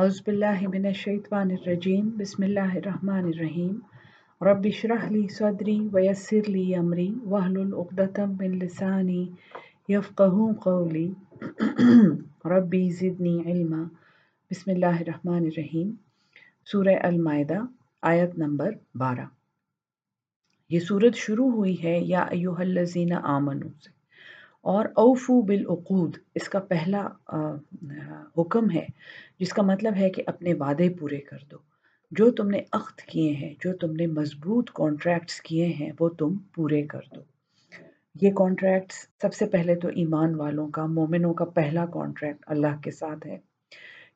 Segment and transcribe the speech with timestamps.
[0.00, 3.74] اعوذ باللہ من الشیطان الرجیم، بسم اللہ الرحمن الرحیم.
[4.40, 9.24] رب اشرح لی صدری ویسر لی امری، واحلل عقدۃ من لسانی
[9.94, 11.08] یفقهوا قولی.
[12.52, 13.82] ربی زدنی علما.
[14.50, 15.90] بسم اللہ الرحمن الرحیم.
[16.72, 17.60] سورہ المائدہ،
[18.12, 18.70] آیت نمبر
[19.02, 19.26] بارہ.
[20.70, 23.90] یہ صورت شروع ہوئی ہے، یا ایوہ الذین آمنو سے
[24.62, 27.08] اور اوفو بالعقود، اس کا پہلا
[28.38, 28.86] حکم ہے،
[29.40, 31.56] جس کا مطلب ہے کہ اپنے وعدے پورے کر دو۔
[32.10, 36.36] جو تم نے عقد کیے ہیں، جو تم نے مضبوط کانٹریکٹس کیے ہیں، وہ تم
[36.54, 37.20] پورے کر دو۔
[38.20, 42.90] یہ کانٹریکٹس سب سے پہلے تو ایمان والوں کا، مومنوں کا پہلا کانٹریکٹ اللہ کے
[42.90, 43.38] ساتھ ہے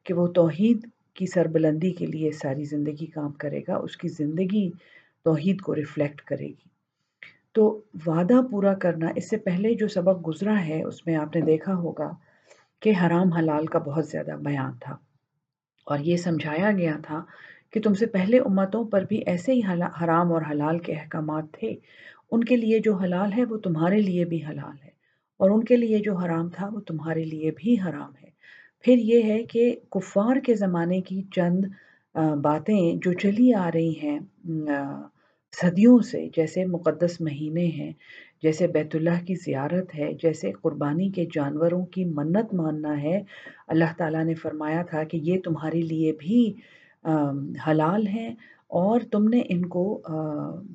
[0.05, 4.71] کہ وہ توحید کی سربلندی کے لیے ساری زندگی کام کرے گا، اس کی زندگی
[5.25, 6.76] توحید کو ریفلیکٹ کرے گی۔
[7.57, 11.43] تو وعدہ پورا کرنا، اس سے پہلے جو سبق گزرا ہے، اس میں آپ نے
[11.43, 12.13] دیکھا ہوگا
[12.81, 14.97] کہ حرام حلال کا بہت زیادہ بیان تھا۔
[15.87, 17.25] اور یہ سمجھایا گیا تھا
[17.73, 19.61] کہ تم سے پہلے امتوں پر بھی ایسے ہی
[20.03, 21.75] حرام اور حلال کے احکامات تھے۔
[22.31, 24.91] ان کے لیے جو حلال ہے، وہ تمہارے لیے بھی حلال ہے۔
[25.37, 28.31] اور ان کے لیے جو حرام تھا، وہ تمہارے لیے بھی حرام ہے۔
[28.81, 31.65] پھر یہ ہے کہ کفار کے زمانے کی چند
[32.43, 34.19] باتیں جو چلی آ رہی ہیں
[35.53, 37.93] صدیوں سے جیسے مقدس مہینے ہیں،
[38.43, 43.21] جیسے بیت اللہ کی زیارت ہے، جیسے قربانی کے جانوروں کی منت ماننا ہے۔
[43.69, 46.53] اللہ تعالیٰ نے فرمایا تھا کہ یہ تمہارے لیے بھی
[47.67, 48.31] حلال ہیں
[48.77, 49.85] اور تم نے ان کو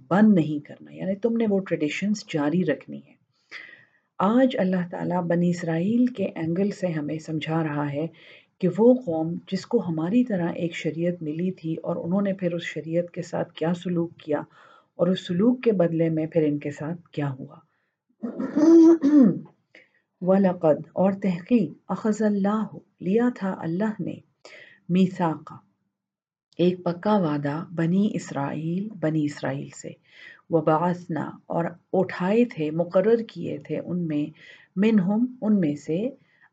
[0.08, 3.20] بند نہیں کرنا یعنی تم نے وہ ٹریڈیشنز جاری رکھنی ہے
[4.20, 8.06] آج اللہ تعالیٰ بنی اسرائیل کے اینگل سے ہمیں سمجھا رہا ہے
[8.62, 12.54] کہ وہ قوم جس کو ہماری طرح ایک شریعت ملی تھی اور انہوں نے پھر
[12.54, 14.40] اس شریعت کے ساتھ کیا سلوک کیا
[14.96, 17.56] اور اس سلوک کے بدلے میں پھر ان کے ساتھ کیا ہوا۔
[20.22, 24.16] وَلَقَدْ، اور تحقیق، اخذ اللہ، لیا تھا اللہ نے
[24.90, 25.56] میساقا
[26.58, 29.90] ایک پکا وعدہ بنی اسرائیل بنی اسرائیل سے۔
[30.50, 34.26] وبعثنا، اور اٹھائے تھے، مقرر کیے تھے ان میں،
[34.76, 36.10] منہم ان میں سے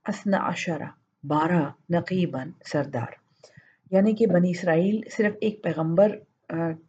[0.07, 3.07] اسنا عشرہ۔ بارہ نقیباً سردار۔
[3.91, 6.09] یعنی کہ بنی اسرائیل صرف ایک پیغمبر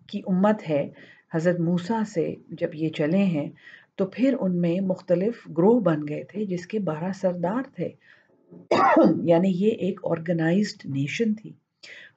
[0.08, 0.90] کی امت ہے۔
[1.34, 3.50] حضرت موسیٰ سے جب یہ چلے ہیں،
[3.96, 7.90] تو پھر ان میں مختلف گروہ بن گئے تھے جس کے بارہ سردار تھے۔
[9.24, 11.54] یعنی یہ ایک آرگنائزڈ نیشن تھی۔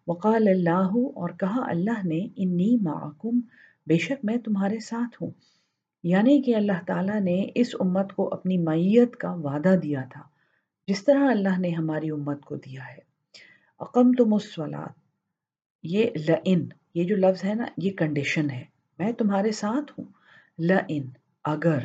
[0.06, 3.40] وقال اللہ، اور کہا اللہ نے، انی معکم،
[3.86, 5.30] بے شک میں تمہارے ساتھ ہوں۔
[6.02, 10.31] یعنی کہ اللہ تعالیٰ نے اس امت کو اپنی معیت کا وعدہ دیا تھا۔
[10.86, 12.98] جس طرح اللہ نے ہماری امت کو دیا ہے۔
[13.78, 14.36] اقم تم
[15.82, 18.64] یہ لن یہ جو لفظ ہے نا، یہ کنڈیشن ہے۔
[18.98, 20.06] میں تمہارے ساتھ ہوں۔
[20.58, 21.00] لن
[21.44, 21.78] اگر۔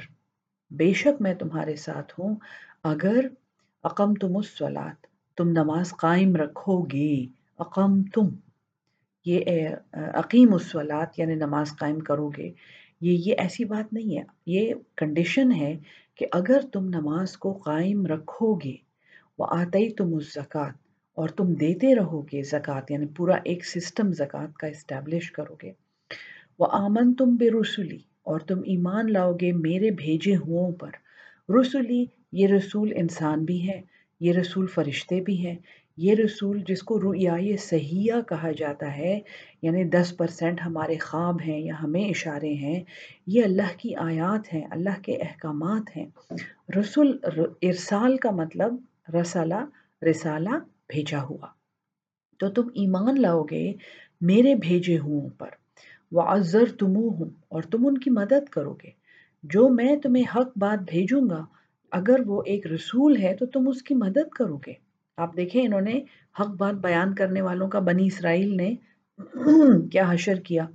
[0.72, 2.36] بے شک میں تمہارے ساتھ ہوں۔
[2.84, 3.26] اگر
[3.84, 4.42] اقم تم
[5.36, 7.26] تم نماز قائم رکھو گے
[7.58, 8.28] اقم تم
[9.26, 12.52] یہ عقیم الصلاط یعنی نماز قائم کرو گے
[13.02, 15.78] یہ یہ ایسی بات نہیں ہے۔ یہ کنڈیشن ہے
[16.16, 18.87] کہ اگر تم نماز کو قائم رکھو گے
[19.38, 20.72] وہ آتے تم الزکوٰۃ
[21.18, 25.72] اور تم دیتے رہو گے زکوٰۃ یعنی پورا ایک سسٹم زکوٰۃ کا اسٹیبلش کرو گے۔
[26.60, 30.92] وہ آمن تم بے رسولی اور تم ایمان لاؤ گے میرے بھیجے ہوں پر۔
[31.60, 33.82] رسولی یہ رسول انسان بھی ہے،
[34.20, 35.56] یہ رسول فرشتے بھی ہیں۔
[35.98, 39.20] یہ رسول جس کو رویائے صحیحہ کہا جاتا ہے
[39.62, 42.84] یعنی دس پرسنٹ ہمارے خواب ہیں یا ہمیں اشارے ہیں،
[43.28, 46.06] یہ اللہ کی آیات ہیں، اللہ کے احکامات ہیں۔
[46.80, 47.18] رسول
[47.62, 48.76] ارسال کا مطلب
[49.14, 49.66] رسالہ
[50.10, 50.50] رسالہ
[50.88, 51.48] بھیجا ہوا۔
[52.40, 53.74] تو تم ایمان لاؤ گے،
[54.22, 55.50] میرے بھیجے ہوں پر
[56.12, 58.90] وعذر تمو ہوں اور تم ان کی مدد کرو گے۔
[59.44, 61.46] جو میں تمہیں حق بات بھیجوں گا،
[61.92, 64.74] اگر وہ ایک رسول ہے تو تم اس کی مدد کرو گے۔
[65.18, 66.02] آپ دیکھیں، انہوں نے
[66.40, 68.76] حق بات بیان کرنے والوں کا بنی اسرائیل نے
[69.92, 70.66] کیا حشر کیا۔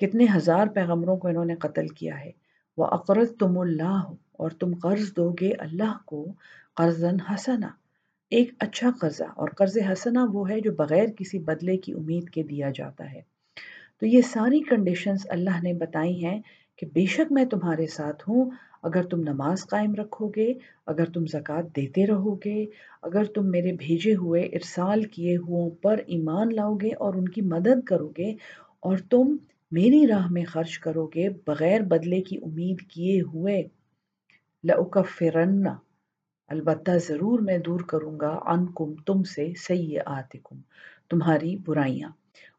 [0.00, 2.30] کتنے ہزار پیغمبروں کو انہوں نے قتل کیا ہے۔
[2.76, 6.32] وہ اقرض تم اللہ اور تم قرض دو گے اللہ کو۔
[6.76, 7.68] قرض حسنا
[8.32, 12.42] ایک اچھا قرضہ، اور قرض حسنا وہ ہے جو بغیر کسی بدلے کی امید کے
[12.42, 13.20] دیا جاتا ہے۔
[14.00, 16.40] تو یہ ساری کنڈیشنز اللہ نے بتائی ہیں
[16.78, 18.50] کہ بے شک میں تمہارے ساتھ ہوں۔
[18.82, 20.52] اگر تم نماز قائم رکھو گے
[20.86, 22.64] اگر تم زکوٰۃ دیتے رہو گے
[23.02, 27.40] اگر تم میرے بھیجے ہوئے ارسال کیے ہوں پر ایمان لاؤ گے اور ان کی
[27.46, 28.30] مدد کرو گے
[28.80, 29.36] اور تم
[29.72, 33.62] میری راہ میں خرچ کرو گے بغیر بدلے کی امید کیے ہوئے
[34.64, 35.66] لَأُكَفِّرَنَّ
[36.48, 40.60] البتہ ضرور میں دور کروں گا ان کم تم سے سیئاتکم،
[41.10, 42.08] تمہاری برائیاں۔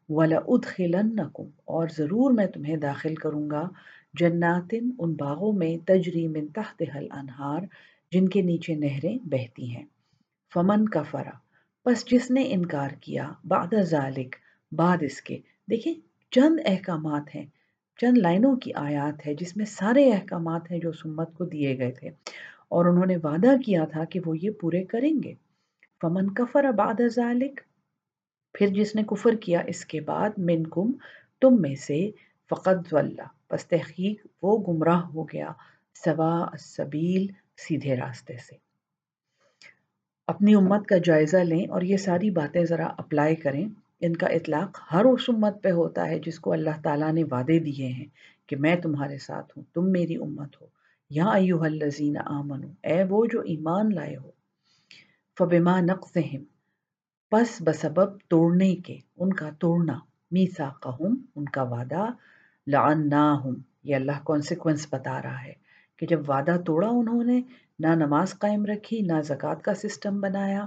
[0.08, 3.68] وَلَأُدْخِلَنَّكُمْ اور ضرور میں تمہیں داخل کروں گا
[4.14, 7.62] جناتن، ان باغوں میں تجری من تحت حل انہار
[8.12, 9.84] جن کے نیچے نہریں بہتی ہیں۔
[10.54, 11.30] فمن کا فرا
[11.84, 14.36] پس جس نے انکار کیا بعد ذالک،
[14.72, 15.38] بعد اس کے۔
[15.70, 15.94] دیکھیں،
[16.30, 17.46] چند احکامات ہیں،
[18.00, 21.90] چند لائنوں کی آیات ہے جس میں سارے احکامات ہیں جو سمت کو دیے گئے
[21.90, 22.10] تھے۔
[22.68, 25.34] اور انہوں نے وعدہ کیا تھا کہ وہ یہ پورے کریں گے۔
[26.02, 27.60] فمن کفر بعد ذالک
[28.52, 30.92] پھر جس نے کفر کیا اس کے بعد منکم،
[31.40, 32.10] تم میں سے
[32.50, 35.52] فقط ضلع۔ پس تحقیق وہ گمراہ ہو گیا
[36.04, 37.26] سوا السبیل
[37.56, 38.56] سیدھے راستے سے۔
[40.26, 43.68] اپنی امت کا جائزہ لیں اور یہ ساری باتیں ذرا اپلائی کریں۔
[44.00, 47.58] ان کا اطلاق ہر اس امت پہ ہوتا ہے جس کو اللہ تعالیٰ نے وعدے
[47.58, 48.06] دیے ہیں
[48.46, 50.77] کہ میں تمہارے ساتھ ہوں، تم میری امت ہو۔
[51.10, 54.30] یا ایوہ الذین آمنو، اے وہ جو ایمان لائے ہو،
[55.38, 56.42] فبما نقضہم،
[57.32, 59.98] پس بسبب توڑنے کے، ان کا توڑنا،
[60.30, 62.06] میثاقہم، ان کا وعدہ،
[62.66, 65.52] لعناہم، یہ اللہ کانسیکوینس بتا رہا ہے
[65.96, 67.40] کہ جب وعدہ توڑا انہوں نے،
[67.78, 70.64] نہ نماز قائم رکھی، نہ زکوٰۃ کا سسٹم بنایا،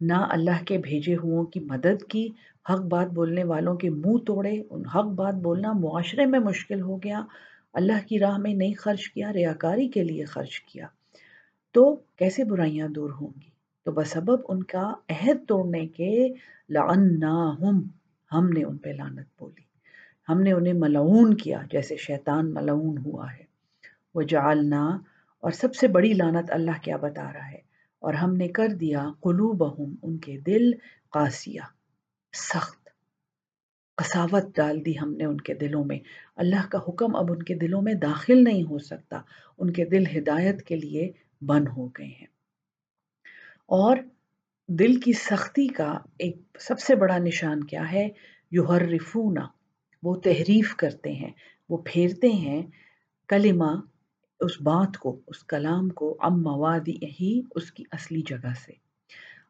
[0.00, 2.28] نہ اللہ کے بھیجے ہوں کی مدد کی،
[2.70, 6.96] حق بات بولنے والوں کے منہ توڑے، ان حق بات بولنا معاشرے میں مشکل ہو
[6.96, 7.22] گیا
[7.76, 10.86] اللہ کی راہ میں نہیں خرچ کیا، ریاکاری کے لیے خرچ کیا۔
[11.72, 13.50] تو کیسے برائیاں دور ہوں گی؟
[13.84, 16.28] تو بسبب ان کا عہد توڑنے کے
[16.68, 17.88] لعناہم
[18.32, 19.62] ہم نے ان پہ لانت بولی۔
[20.28, 23.44] ہم نے انہیں ملعون کیا، جیسے شیطان ملعون ہوا ہے۔
[24.14, 24.98] وہ جعلنا
[25.40, 27.60] اور سب سے بڑی لانت اللہ کیا بتا رہا ہے۔
[27.98, 30.70] اور ہم نے کر دیا قلوبہم، ان کے دل
[31.10, 31.60] قاسیہ،
[32.32, 32.85] سخت۔
[33.96, 35.98] قساوت ڈال دی ہم نے ان کے دلوں میں۔
[36.36, 39.20] اللہ کا حکم اب ان کے دلوں میں داخل نہیں ہو سکتا۔
[39.58, 41.12] ان کے دل ہدایت کے لیے
[41.42, 42.26] بند ہو گئے ہیں۔
[43.66, 43.96] اور
[44.68, 48.08] دل کی سختی کا ایک سب سے بڑا نشان کیا ہے؟
[48.50, 49.46] یحرفونا۔
[50.02, 51.30] وہ تحریف کرتے ہیں۔
[51.68, 52.66] وہ پھیرتے ہیں
[53.28, 53.80] کلمہ
[54.40, 58.72] اس بات کو، اس کلام کو ام موادی ہی اس کی اصلی جگہ سے۔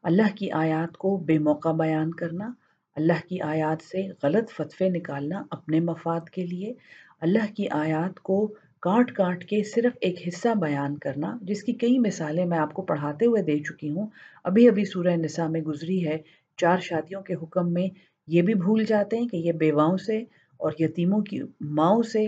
[0.02, 2.52] اللہ کی آیات کو بے موقع بیان کرنا
[2.96, 6.72] اللہ کی آیات سے غلط فتوے نکالنا اپنے مفاد کے لیے،
[7.20, 11.98] اللہ کی آیات کو کاٹ کاٹ کے صرف ایک حصہ بیان کرنا، جس کی کئی
[11.98, 14.06] مثالیں میں آپ کو پڑھاتے ہوئے دے چکی ہوں۔
[14.44, 16.19] ابھی ابھی سورہ نساء میں گزری ہے،
[16.56, 17.88] چار شادیوں کے حکم میں
[18.26, 20.19] یہ بھی بھول جاتے ہیں کہ یہ بیواؤں سے
[20.56, 22.26] اور یتیموں کی ماؤں سے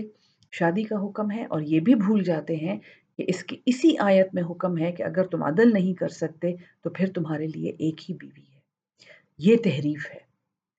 [0.52, 2.78] شادی کا حکم ہے اور یہ بھی بھول جاتے ہیں
[3.16, 6.52] کہ اس کی اسی آیت میں حکم ہے کہ اگر تم عدل نہیں کر سکتے
[6.82, 8.60] تو پھر تمہارے لیے ایک ہی بیوی ہے۔
[9.38, 10.27] یہ تحریف ہے۔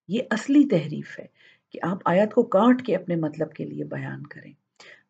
[0.10, 1.26] یہ اصلی تحریف ہے
[1.72, 4.54] کہ آپ آیت کو کاٹ کے اپنے مطلب کے لیے بیان کریں۔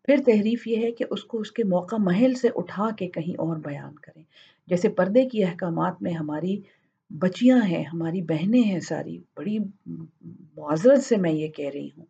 [0.03, 3.33] پھر تحریف یہ ہے کہ اس کو اس کے موقع محل سے اٹھا کے کہیں
[3.37, 4.23] اور بیان کریں۔
[4.67, 6.61] جیسے پردے کی احکامات میں ہماری
[7.09, 9.57] بچیاں ہیں، ہماری بہنیں ہیں ساری، بڑی
[10.57, 12.05] معذرت سے میں یہ کہہ رہی ہوں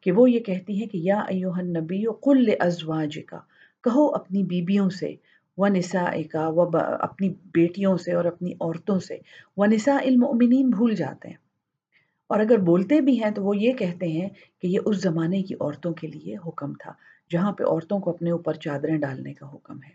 [0.00, 3.38] کہ وہ یہ کہتی ہیں کہ یا ایوہ النبی قل ازواج کا
[3.84, 5.14] کہو اپنی بیبیوں سے
[5.58, 9.16] و نساء کا و اپنی بیٹیوں سے اور اپنی عورتوں سے۔
[9.56, 11.49] و نساء المؤمنین بھول جاتے ہیں۔
[12.30, 14.28] اور اگر بولتے بھی ہیں تو وہ یہ کہتے ہیں
[14.62, 16.92] کہ یہ اس زمانے کی عورتوں کے لیے حکم تھا،
[17.30, 19.90] جہاں پہ عورتوں کو اپنے اوپر چادریں ڈالنے کا حکم ہے۔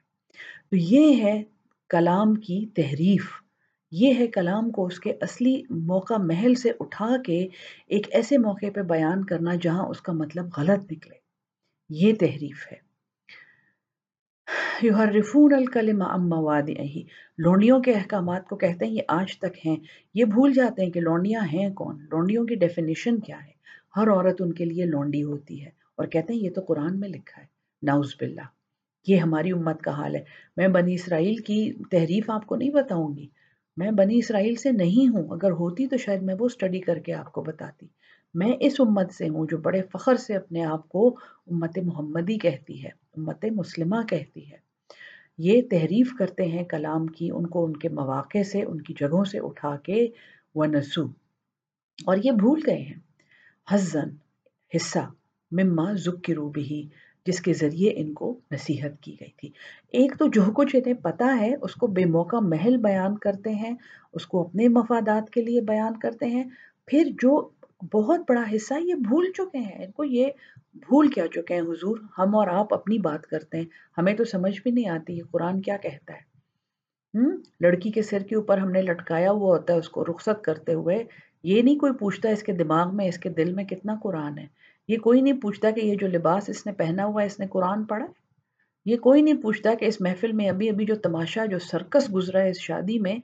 [0.69, 1.43] تو یہ ہے
[1.89, 3.25] کلام کی تحریف۔
[3.91, 7.47] یہ ہے کلام کو اس کے اصلی موقع محل سے اٹھا کے
[7.87, 11.15] ایک ایسے موقع پہ بیان کرنا جہاں اس کا مطلب غلط نکلے۔
[11.89, 12.84] یہ تحریف ہے۔
[14.83, 16.97] یحرفون الکلم ام موادعہ
[17.37, 19.75] لونڈیوں کے احکامات کو کہتے ہیں، یہ آج تک ہیں۔
[20.13, 23.51] یہ بھول جاتے ہیں کہ لونڈیاں ہیں کون؟ لونڈیوں کی ڈیفینیشن کیا ہے؟
[23.95, 27.09] ہر عورت ان کے لیے لونڈی ہوتی ہے۔ اور کہتے ہیں، یہ تو قرآن میں
[27.09, 27.47] لکھا ہے۔
[27.81, 28.41] ناؤز باللہ۔
[29.07, 30.23] یہ ہماری امت کا حال ہے۔
[30.57, 33.27] میں بنی اسرائیل کی تحریف آپ کو نہیں بتاؤں گی۔
[33.77, 37.13] میں بنی اسرائیل سے نہیں ہوں۔ اگر ہوتی تو شاید میں وہ اسٹڈی کر کے
[37.13, 37.87] آپ کو بتاتی۔
[38.33, 41.07] میں اس امت سے ہوں جو بڑے فخر سے اپنے آپ کو
[41.51, 44.64] امت محمدی کہتی ہے، امت مسلمہ کہتی ہے۔
[45.37, 49.25] یہ تحریف کرتے ہیں کلام کی، ان کو ان کے مواقع سے، ان کی جگہوں
[49.25, 50.07] سے اٹھا کے
[50.55, 51.03] و نسو
[52.05, 52.99] اور یہ بھول گئے ہیں۔
[53.69, 54.09] حزن،
[54.75, 55.11] حصہ،
[55.51, 56.87] مما ذکروا بھی
[57.25, 59.49] جس کے ذریعے ان کو نصیحت کی گئی تھی۔
[59.91, 63.75] ایک تو جو کچھ انہیں پتا ہے، اس کو بے موقع محل بیان کرتے ہیں،
[64.13, 66.43] اس کو اپنے مفادات کے لیے بیان کرتے ہیں۔
[66.85, 67.49] پھر جو
[67.93, 70.27] بہت بڑا حصہ یہ بھول چکے ہیں۔ ان کو یہ
[70.73, 73.65] بھول کیا چکے ہیں۔ حضور، ہم اور آپ اپنی بات کرتے ہیں۔
[73.97, 76.35] ہمیں تو سمجھ بھی نہیں آتی قرآن کیا کہتا ہے۔
[77.17, 80.43] ہم؟ لڑکی کے سر کے اوپر ہم نے لٹکایا ہوا ہوتا ہے، اس کو رخصت
[80.43, 81.03] کرتے ہوئے۔
[81.43, 84.47] یہ نہیں کوئی پوچھتا اس کے دماغ میں، اس کے دل میں کتنا قرآن ہے۔
[84.87, 87.47] یہ کوئی نہیں پوچھتا کہ یہ جو لباس اس نے پہنا ہوا ہے، اس نے
[87.47, 88.11] قرآن پڑھا ہے؟
[88.85, 92.41] یہ کوئی نہیں پوچھتا کہ اس محفل میں ابھی ابھی جو تماشا، جو سرکس گزرا
[92.41, 93.15] ہے اس شادی میں،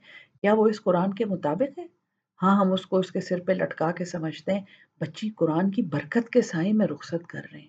[0.42, 2.01] کیا وہ اس قرآن کے مطابق ہے؟
[2.42, 4.66] ہاں ہم اس کو اس کے سر پہ لٹکا کے سمجھتے ہیں،
[5.02, 7.68] بچی قرآن کی برکت کے سائے میں رخصت کر رہے ہیں۔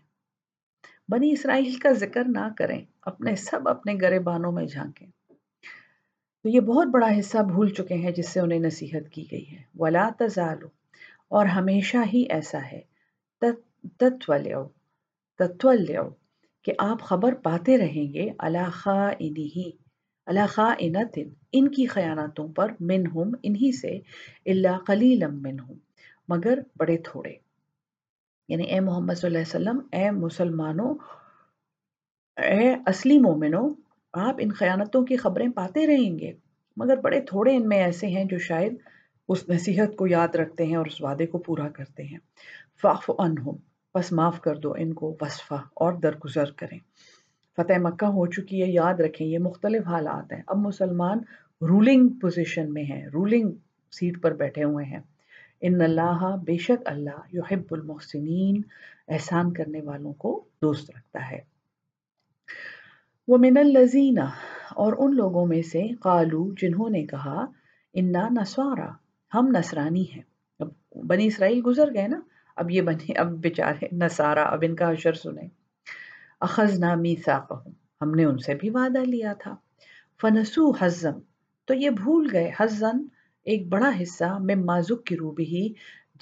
[1.09, 5.07] بنی اسرائیل کا ذکر نہ کریں، اپنے سب اپنے گرے بانوں میں جھانکیں۔
[6.43, 9.63] تو یہ بہت بڑا حصہ بھول چکے ہیں جس سے انہیں نصیحت کی گئی ہے۔
[9.79, 10.67] ولا تزالو
[11.29, 12.81] اور ہمیشہ ہی ایسا ہے۔
[13.97, 14.69] تتولیو
[15.39, 16.03] تتولیو
[16.63, 19.71] کہ آپ خبر پاتے رہیں گے علاخا انہی
[20.27, 20.75] علاخا
[21.53, 23.99] ان کی خیانتوں پر منہم انہی سے
[24.47, 25.75] اللہ قلیلم منہم
[26.29, 27.33] مگر بڑے تھوڑے۔
[28.49, 30.95] یعنی اے محمد صلی اللہ علیہ وسلم، اے مسلمانوں،
[32.37, 33.71] اے اصلی مومنوں،
[34.13, 36.33] آپ ان خیانتوں کی خبریں پاتے رہیں گے،
[36.77, 38.75] مگر بڑے تھوڑے ان میں ایسے ہیں جو شاید
[39.29, 42.19] اس نصیحت کو یاد رکھتے ہیں اور اس وعدے کو پورا کرتے ہیں۔
[42.83, 43.57] فاف انہم
[43.95, 46.79] بس معاف کر دو ان کو وصفہ اور درگزر کریں۔
[47.57, 51.19] فتح مکہ ہو چکی ہے، یاد رکھیں یہ مختلف حالات ہیں۔ اب مسلمان
[51.63, 53.53] رولنگ پوزیشن میں ہیں رولنگ
[53.91, 55.01] سیٹ پر بیٹھے ہوئے ہیں۔
[55.61, 58.63] ان اللہ، بے شک اللہ یحب المحسنین،
[59.09, 61.41] احسان کرنے والوں کو دوست رکھتا ہے۔
[63.29, 64.19] وہ من الزین
[64.71, 67.47] اور ان لوگوں میں سے قالو، جنہوں نے کہا،
[67.95, 68.89] انا نسوارا
[69.35, 70.23] ہم نصرانی ہیں۔
[70.59, 70.69] اب
[71.07, 72.21] بنی اسرائیل گزر گئے نا،
[72.57, 75.49] اب یہ بنے اب بیچارے نصارا اب ان کا اشر سنیں۔
[76.43, 77.15] اخذ نامی
[78.03, 79.55] ہم نے ان سے بھی وعدہ لیا تھا۔
[80.21, 81.21] فنسو حزم
[81.65, 83.07] تو یہ بھول گئے۔ حزن
[83.45, 85.73] ایک بڑا حصہ میں مازک کی روبی ہی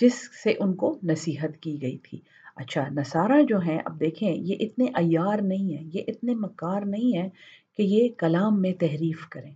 [0.00, 2.20] جس سے ان کو نصیحت کی گئی تھی۔
[2.56, 7.18] اچھا نصارہ جو ہیں، اب دیکھیں، یہ اتنے ایار نہیں ہیں، یہ اتنے مکار نہیں
[7.18, 7.28] ہیں
[7.76, 9.54] کہ یہ کلام میں تحریف کریں۔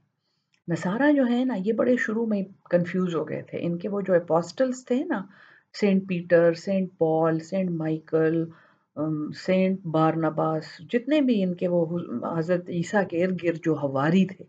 [0.68, 4.00] نصارہ جو ہیں نا، یہ بڑے شروع میں کنفیوز ہو گئے تھے۔ ان کے وہ
[4.00, 5.23] جو اپوسٹلس تھے نا،
[5.80, 8.44] saint Peter, saint Paul, saint Michael
[9.36, 11.98] saint Barnabas, جتنے بھی ان کے وہ
[12.38, 14.44] حضرت عیسیٰ کے ارد گرد جو ہواری تھے،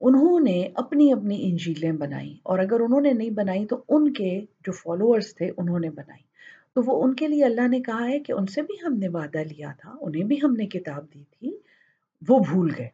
[0.00, 4.40] انہوں نے اپنی اپنی انجیلیں بنائی اور اگر انہوں نے نہیں بنائی تو ان کے
[4.66, 6.22] جو فالوورز تھے انہوں نے بنائی۔
[6.74, 9.08] تو وہ ان کے لیے اللہ نے کہا ہے کہ ان سے بھی ہم نے
[9.08, 11.56] وعدہ لیا تھا، انہیں بھی ہم نے کتاب دی تھی،
[12.28, 12.88] وہ بھول گئے۔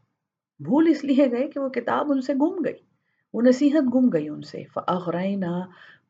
[0.60, 2.80] بھول اس لیے گئے کہ وہ کتاب ان سے گم گئی،
[3.34, 5.60] وہ نصیحت گم گئی ان سے۔ فَأَغْرَيْنَا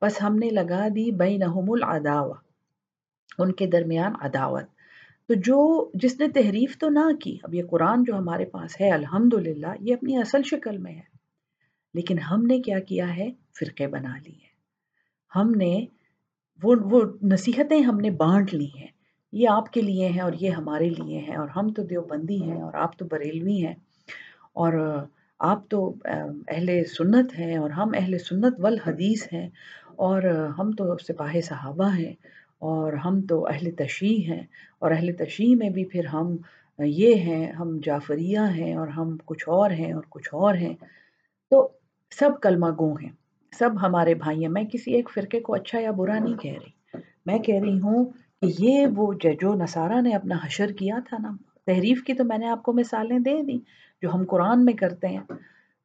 [0.03, 2.35] بس ہم نے لگا دی بَيْنَهُمُ الْعَدَاوَ
[3.39, 4.65] ان کے درمیان عداوت۔
[5.29, 8.91] تو جو جس نے تحریف تو نہ کی، اب یہ قرآن جو ہمارے پاس ہے،
[8.91, 11.19] الحمدللہ، یہ اپنی اصل شکل میں ہے۔
[11.95, 14.49] لیکن ہم نے کیا کیا ہے؟ فرقے بنا لی ہیں
[15.37, 15.87] ہم نے
[16.63, 18.87] وہ وہ نصیحتیں ہم نے بانٹ لی ہیں۔
[19.33, 22.63] یہ آپ کے لیے ہیں اور یہ ہمارے لیے ہیں اور ہم تو دیوبندی ہیں
[22.63, 23.75] اور آپ تو بریلوی ہیں۔
[24.53, 25.05] اور
[25.39, 29.49] آپ تو اہل سنت ہیں اور ہم اہل سنت والحدیث ہیں
[29.97, 30.23] اور
[30.59, 32.13] ہم تو سپاہ صحابہ ہیں۔
[32.59, 34.43] اور ہم تو اہل تشیع ہیں
[34.79, 36.37] اور اہل تشیع میں بھی پھر ہم
[36.79, 40.75] یہ ہیں، ہم جعفریہ ہیں اور ہم کچھ اور ہیں اور کچھ اور ہیں۔
[41.51, 41.69] تو
[42.19, 43.09] سب کلمہ گو ہیں،
[43.59, 46.99] سب ہمارے بھائی ہیں میں کسی ایک فرقے کو اچھا یا برا نہیں کہہ رہی۔
[47.27, 48.05] میں کہہ رہی ہوں
[48.43, 51.33] کہ یہ وہ جو نصارہ نے اپنا حشر کیا تھا نا۔
[51.67, 53.59] تحریف کی تو میں نے آپ کو مثالیں دے دی
[54.03, 55.21] جو ہم قرآن میں کرتے ہیں۔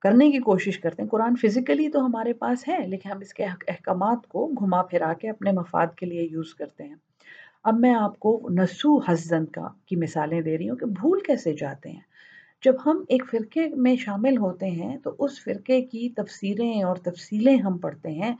[0.03, 3.43] کرنے کی کوشش کرتے ہیں۔ قرآن فزیکلی تو ہمارے پاس ہے، لیکن ہم اس کے
[3.43, 6.95] احکامات کو گھما پھرا کے اپنے مفاد کے لیے یوز کرتے ہیں۔
[7.63, 11.53] اب میں آپ کو نسو حزن کا کی مثالیں دے رہی ہوں کہ بھول کیسے
[11.53, 12.13] جاتے ہیں۔
[12.63, 17.57] جب ہم ایک فرقے میں شامل ہوتے ہیں تو اس فرقے کی تفسیریں اور تفصیلیں
[17.57, 18.35] ہم پڑھتے ہیں،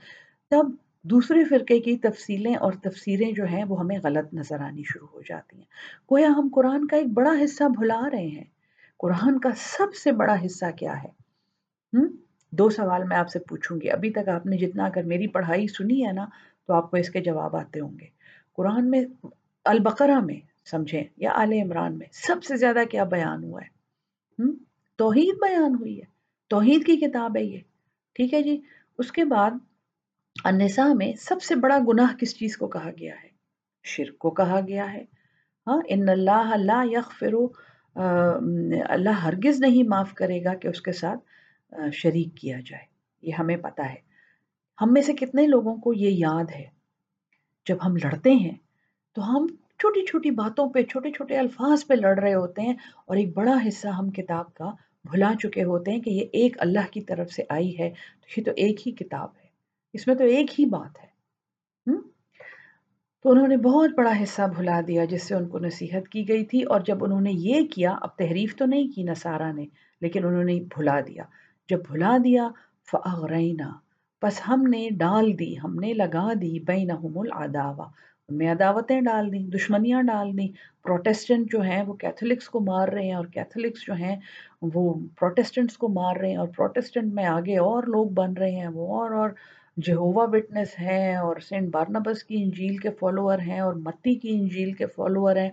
[0.50, 0.72] تب
[1.03, 5.22] دوسرے فرقے کی تفصیلیں اور تفسیریں جو ہیں وہ ہمیں غلط نظر آنی شروع ہو
[5.22, 5.65] جاتی ہیں۔
[6.12, 8.43] گویا ہم قرآن کا ایک بڑا حصہ بھلا رہے ہیں۔
[8.98, 11.22] قرآن کا سب سے بڑا حصہ کیا ہے؟
[12.51, 15.67] دو سوال میں آپ سے پوچھوں گی۔ ابھی تک آپ نے جتنا اگر میری پڑھائی
[15.67, 16.25] سنی ہے نا،
[16.67, 18.07] تو آپ کو اس کے جواب آتے ہوں گے۔
[18.53, 19.05] قرآن میں
[19.65, 20.39] البقرہ میں
[20.71, 23.73] سمجھیں یا آل عمران میں، سب سے زیادہ کیا بیان ہوا ہے؟
[24.95, 26.05] توحید بیان ہوئی ہے۔
[26.47, 27.59] توحید کی کتاب ہے یہ۔
[28.13, 28.62] ٹھیک ہے جی؟
[28.97, 29.51] اس کے بعد
[30.43, 33.29] النساء میں سب سے بڑا گناہ کس چیز کو کہا گیا ہے؟
[33.83, 35.03] شرک کو کہا گیا ہے۔
[35.67, 37.33] ہاں ان اللہ لا یغفر
[38.89, 41.19] اللہ ہرگز نہیں معاف کرے گا کہ اس کے ساتھ
[41.93, 42.85] شریک کیا جائے،
[43.21, 43.95] یہ ہمیں پتا ہے۔
[44.81, 46.65] ہم میں سے کتنے لوگوں کو یہ یاد ہے؟
[47.67, 48.55] جب ہم لڑتے ہیں
[49.15, 49.47] تو ہم
[49.79, 52.73] چھوٹی چھوٹی باتوں پہ، چھوٹے چھوٹے الفاظ پہ لڑ رہے ہوتے ہیں
[53.05, 54.71] اور ایک بڑا حصہ ہم کتاب کا
[55.11, 58.45] بھلا چکے ہوتے ہیں کہ یہ ایک اللہ کی طرف سے آئی ہے۔ تو یہ
[58.45, 59.47] تو ایک ہی کتاب ہے۔
[59.93, 61.13] اس میں تو ایک ہی بات ہے۔
[63.21, 66.45] تو انہوں نے بہت بڑا حصہ بھلا دیا جس سے ان کو نصیحت کی گئی
[66.45, 69.65] تھی اور جب انہوں نے یہ کیا، اب تحریف تو نہیں کی نصارہ نے،
[70.01, 71.23] لیکن انہوں نے بھلا دیا۔
[71.70, 72.50] جب بھلا دیا
[72.91, 73.72] فاغرینا
[74.22, 77.86] بس ہم نے ڈال دی، ہم نے لگا دی بینہم العداوہ۔
[78.29, 80.48] ان میں عداوتیں ڈال دیں، دشمنیاں ڈال دیں۔
[80.84, 84.15] پروٹیسٹنٹ جو ہیں، وہ کیتھولکس کو مار رہے ہیں اور کیتھولکس جو ہیں،
[84.62, 88.67] وہ پروٹیسٹنٹس کو مار رہے ہیں اور پروٹیسٹنٹ میں آگے اور لوگ بن رہے ہیں۔
[88.67, 89.29] وہ اور اور
[89.77, 94.72] جہووا وٹنس ہیں اور سینٹ بارنبس کی انجیل کے فالوور ہیں اور متی کی انجیل
[94.72, 95.50] کے فالوور ہیں۔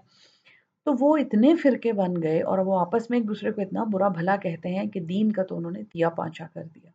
[0.85, 4.09] تو وہ اتنے فرقے بن گئے اور وہ آپس میں ایک دوسرے کو اتنا برا
[4.09, 6.91] بھلا کہتے ہیں کہ دین کا تو انہوں نے تیا پانچا کر دیا۔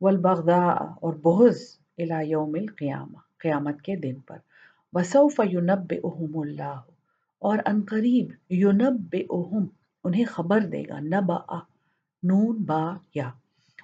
[0.00, 1.60] والبغضاء اور بغض
[1.98, 4.38] الى یوم القیامہ، قیامت کے دن پر۔
[4.92, 6.80] وسوف ينبئهم اللہ،
[7.38, 9.66] اور انقریب ينبئهم
[10.04, 11.58] انہیں خبر دے گا۔ نبا
[12.22, 13.30] نون، با، یا۔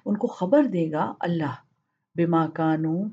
[0.05, 1.55] ان کو خبر دے گا اللہ،
[2.15, 3.03] بما کانو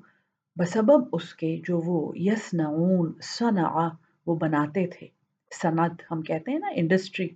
[0.56, 3.88] بسبب اس کے جو وہ یسنعون صنع
[4.26, 5.06] وہ بناتے تھے۔
[5.54, 7.28] صنعت ہم کہتے ہیں نا انڈسٹری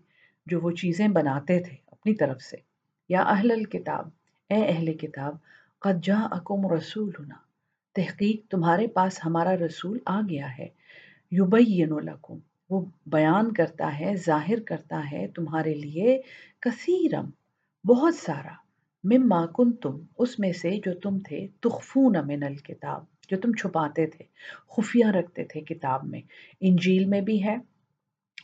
[0.46, 2.56] جو وہ چیزیں بناتے تھے اپنی طرف سے۔
[3.08, 4.08] یا اہل الکتاب،
[4.50, 5.36] اے اہل کتاب،
[5.78, 7.34] قد جاءکم رسولنا،
[7.94, 10.68] تحقیق تمہارے پاس ہمارا رسول آ گیا ہے۔
[11.30, 12.38] یبین لکم،
[12.70, 16.22] وہ بیان کرتا ہے، ظاہر کرتا ہے تمہارے لیے
[16.60, 17.30] کثیرم،
[17.84, 18.52] بہت سارا۔
[19.04, 24.24] مما کنتم، اس میں سے جو تم تھے، تخفون من الکتاب، جو تم چھپاتے تھے،
[24.68, 26.20] خفیہ رکھتے تھے کتاب میں۔
[26.60, 27.56] انجیل میں بھی ہے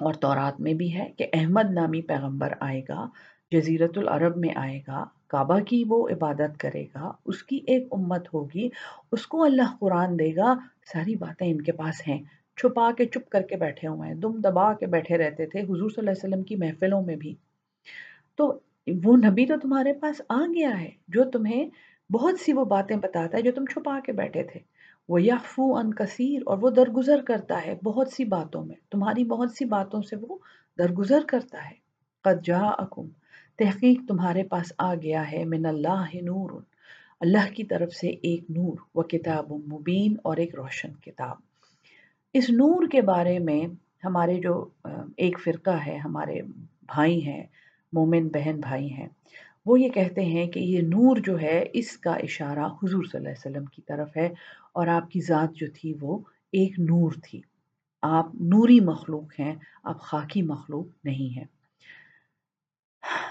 [0.00, 3.08] اور تورات میں بھی ہے کہ احمد نامی پیغمبر آئے گا،
[3.52, 8.34] جزیرت العرب میں آئے گا، کعبہ کی وہ عبادت کرے گا، اس کی ایک امت
[8.34, 8.68] ہوگی،
[9.12, 10.54] اس کو اللہ قرآن دے گا،
[10.92, 12.22] ساری باتیں ان کے پاس ہیں۔
[12.56, 15.90] چھپا کے چپ کر کے بیٹھے ہوئے ہیں، دم دبا کے بیٹھے رہتے تھے حضور
[15.90, 17.34] صلی اللہ علیہ وسلم کی محفلوں میں بھی۔
[18.36, 18.58] تو
[19.04, 21.70] وہ نبی تو تمہارے پاس آ گیا ہے، جو تمہیں
[22.12, 24.60] بہت سی وہ باتیں بتاتا ہے جو تم چھپا کے بیٹھے تھے۔
[25.08, 29.50] وہ یافو ان کثیر اور وہ درگزر کرتا ہے بہت سی باتوں میں۔ تمہاری بہت
[29.50, 30.38] سی باتوں سے وہ
[30.78, 31.74] درگزر کرتا ہے۔
[32.22, 33.08] قد جاءکم
[33.58, 36.50] تحقیق تمہارے پاس آ گیا ہے۔ من اللہ نور۔
[37.20, 41.36] اللہ کی طرف سے ایک نور و کتاب مبین اور ایک روشن کتاب۔
[42.34, 43.60] اس نور کے بارے میں
[44.04, 44.64] ہمارے جو،
[45.16, 46.42] ایک فرقہ ہے، ہمارے
[46.82, 47.42] بھائی ہیں،
[47.92, 49.08] مومن بہن بھائی ہیں،
[49.66, 53.28] وہ یہ کہتے ہیں کہ یہ نور جو ہے، اس کا اشارہ حضور صلی اللہ
[53.28, 54.28] علیہ وسلم کی طرف ہے۔
[54.76, 56.18] اور آپ کی ذات جو تھی وہ
[56.52, 57.40] ایک نور تھی۔
[58.02, 59.54] آپ نوری مخلوق ہیں،
[59.84, 61.44] آپ خاکی مخلوق نہیں ہیں۔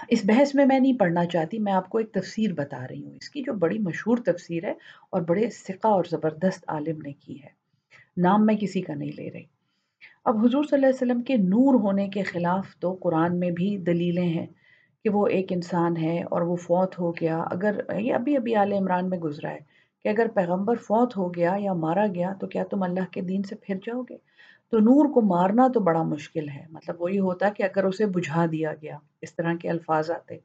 [0.08, 3.14] اس بحث میں میں نہیں پڑھنا چاہتی، میں آپ کو ایک تفسیر بتا رہی ہوں۔
[3.14, 4.72] اس کی جو بڑی مشہور تفسیر ہے
[5.10, 7.48] اور بڑے سقہ اور زبردست عالم نے کی ہے۔
[8.16, 9.44] نام میں کسی کا نہیں لے رہی۔
[10.24, 13.76] اب حضور صلی اللہ علیہ وسلم کے نور ہونے کے خلاف تو قرآن میں بھی
[13.78, 14.46] دلیلیں ہیں
[15.02, 18.72] کہ وہ ایک انسان ہے اور وہ فوت ہو گیا۔ اگر یہ ابھی ابھی آل
[18.72, 22.64] عمران میں گزرا ہے کہ اگر پیغمبر فوت ہو گیا یا مارا گیا تو کیا
[22.64, 24.16] تم اللہ کے دین سے پھر جاؤ گے؟
[24.70, 28.46] تو نور کو مارنا تو بڑا مشکل ہے۔ مطلب وہی ہوتا کہ اگر اسے بجھا
[28.52, 30.38] دیا گیا، اس طرح کے الفاظ آتے۔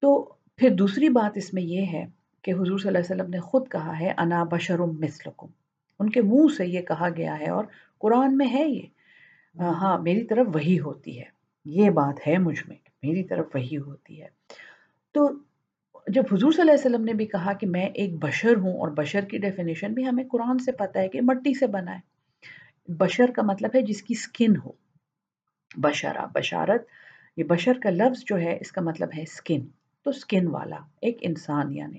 [0.00, 2.06] تو پھر دوسری بات اس میں یہ ہے
[2.42, 5.46] کہ حضور صلی اللہ علیہ وسلم نے خود کہا ہے، انا بشرم مثلکم۔
[5.98, 7.64] ان کے منہ سے یہ کہا گیا ہے اور
[7.98, 8.82] قرآن میں ہے یہ۔
[9.58, 11.24] ہاں میری طرف وہی ہوتی ہے۔
[11.64, 14.28] یہ بات ہے مجھ میں، میری طرف وہی ہوتی ہے۔
[15.12, 15.30] تو
[16.08, 18.88] جب حضور صلی اللہ علیہ وسلم نے بھی کہا کہ میں ایک بشر ہوں اور
[18.88, 22.00] بشر کی ڈیفینیشن بھی ہمیں قرآن سے پتہ ہے کہ مٹی سے بنا ہے۔
[22.88, 24.72] بشر کا مطلب ہے جس کی سکن ہو۔
[25.76, 26.86] بشرا بشارت،
[27.36, 29.60] یہ بشر کا لفظ جو ہے اس کا مطلب ہے سکن
[30.02, 31.98] تو سکن والا، ایک انسان یعنی۔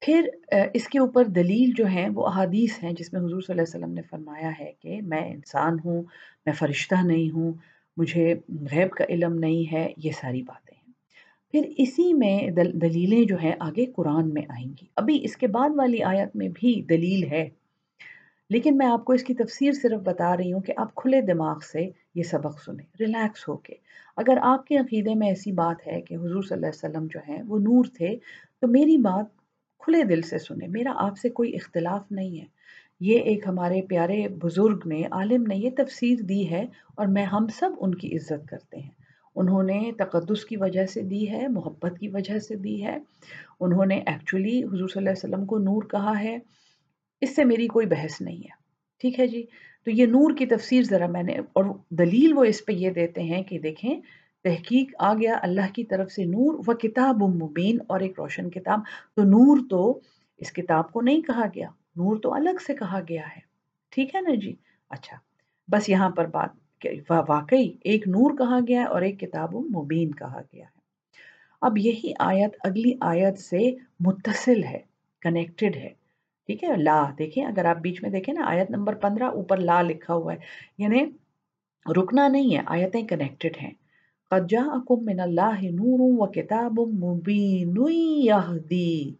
[0.00, 0.28] پھر
[0.74, 3.78] اس کے اوپر دلیل جو ہیں وہ احادیث ہیں جس میں حضور صلی اللہ علیہ
[3.78, 6.02] وسلم نے فرمایا ہے کہ میں انسان ہوں،
[6.46, 7.52] میں فرشتہ نہیں ہوں،
[7.96, 8.34] مجھے
[8.70, 10.79] غیب کا علم نہیں ہے، یہ ساری باتیں۔
[11.50, 15.46] پھر اسی میں دل، دلیلیں جو ہیں آگے قرآن میں آئیں گی۔ ابھی اس کے
[15.46, 17.48] بعد والی آیت میں بھی دلیل ہے۔
[18.50, 21.58] لیکن میں آپ کو اس کی تفسیر صرف بتا رہی ہوں کہ آپ کھلے دماغ
[21.72, 23.74] سے یہ سبق سنیں ریلیکس ہو کے۔
[24.16, 27.20] اگر آپ کے عقیدے میں ایسی بات ہے کہ حضور صلی اللہ علیہ وسلم جو
[27.28, 28.16] ہیں وہ نور تھے،
[28.60, 29.24] تو میری بات
[29.78, 32.44] کھلے دل سے سنیں۔ میرا آپ سے کوئی اختلاف نہیں ہے۔
[33.00, 37.46] یہ ایک ہمارے پیارے بزرگ نے، عالم نے یہ تفسیر دی ہے اور میں ہم
[37.54, 38.99] سب ان کی عزت کرتے ہیں۔
[39.36, 42.98] انہوں نے تقدس کی وجہ سے دی ہے، محبت کی وجہ سے دی ہے۔
[43.60, 46.38] انہوں نے ایکچولی حضور صلی اللہ علیہ وسلم کو نور کہا ہے۔
[47.20, 48.60] اس سے میری کوئی بحث نہیں ہے۔
[48.98, 49.46] ٹھیک ہے جی؟
[49.84, 53.22] تو یہ نور کی تفسیر ذرا میں نے، اور دلیل وہ اس پہ یہ دیتے
[53.22, 54.00] ہیں کہ دیکھیں،
[54.44, 58.80] تحقیق آ گیا اللہ کی طرف سے نور و کتاب مبین اور ایک روشن کتاب۔
[59.16, 60.00] تو نور تو
[60.38, 63.40] اس کتاب کو نہیں کہا گیا، نور تو الگ سے کہا گیا ہے۔
[63.90, 64.54] ٹھیک ہے نا جی؟
[64.90, 65.16] اچھا
[65.68, 66.50] بس یہاں پر بات
[67.10, 70.80] واقعی ایک نور کہا گیا ہے اور ایک کتاب مبین کہا گیا ہے۔
[71.60, 74.78] اب یہی آیت اگلی آیت سے متصل ہے
[75.20, 75.88] کنیکٹڈ ہے،
[76.46, 79.82] ٹھیک ہے؟ لا، دیکھیں، اگر آپ بیچ میں دیکھیں نا، آیت نمبر پندرہ، اوپر لا
[79.82, 80.38] لکھا ہوا ہے
[80.78, 81.04] یعنی
[81.96, 83.70] رکنا نہیں ہے، آیتیں کنیکٹڈ ہیں۔
[84.30, 87.74] قد جاءکم من اللہ نور و کتاب مبین
[88.24, 89.14] یہدی۔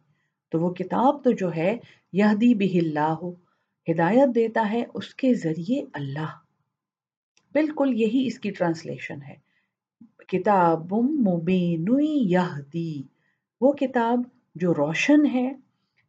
[0.51, 1.77] تو وہ کتاب تو جو ہے،
[2.13, 3.31] یہدی بہ اللہ
[3.91, 6.50] ہدایت دیتا ہے اس کے ذریعے اللہ۔
[7.53, 9.35] بالکل یہی اس کی ٹرانسلیشن ہے۔
[10.29, 10.93] کتاب
[11.29, 13.03] مبین یہدی،
[13.61, 14.23] وہ کتاب
[14.55, 15.53] جو روشن ہے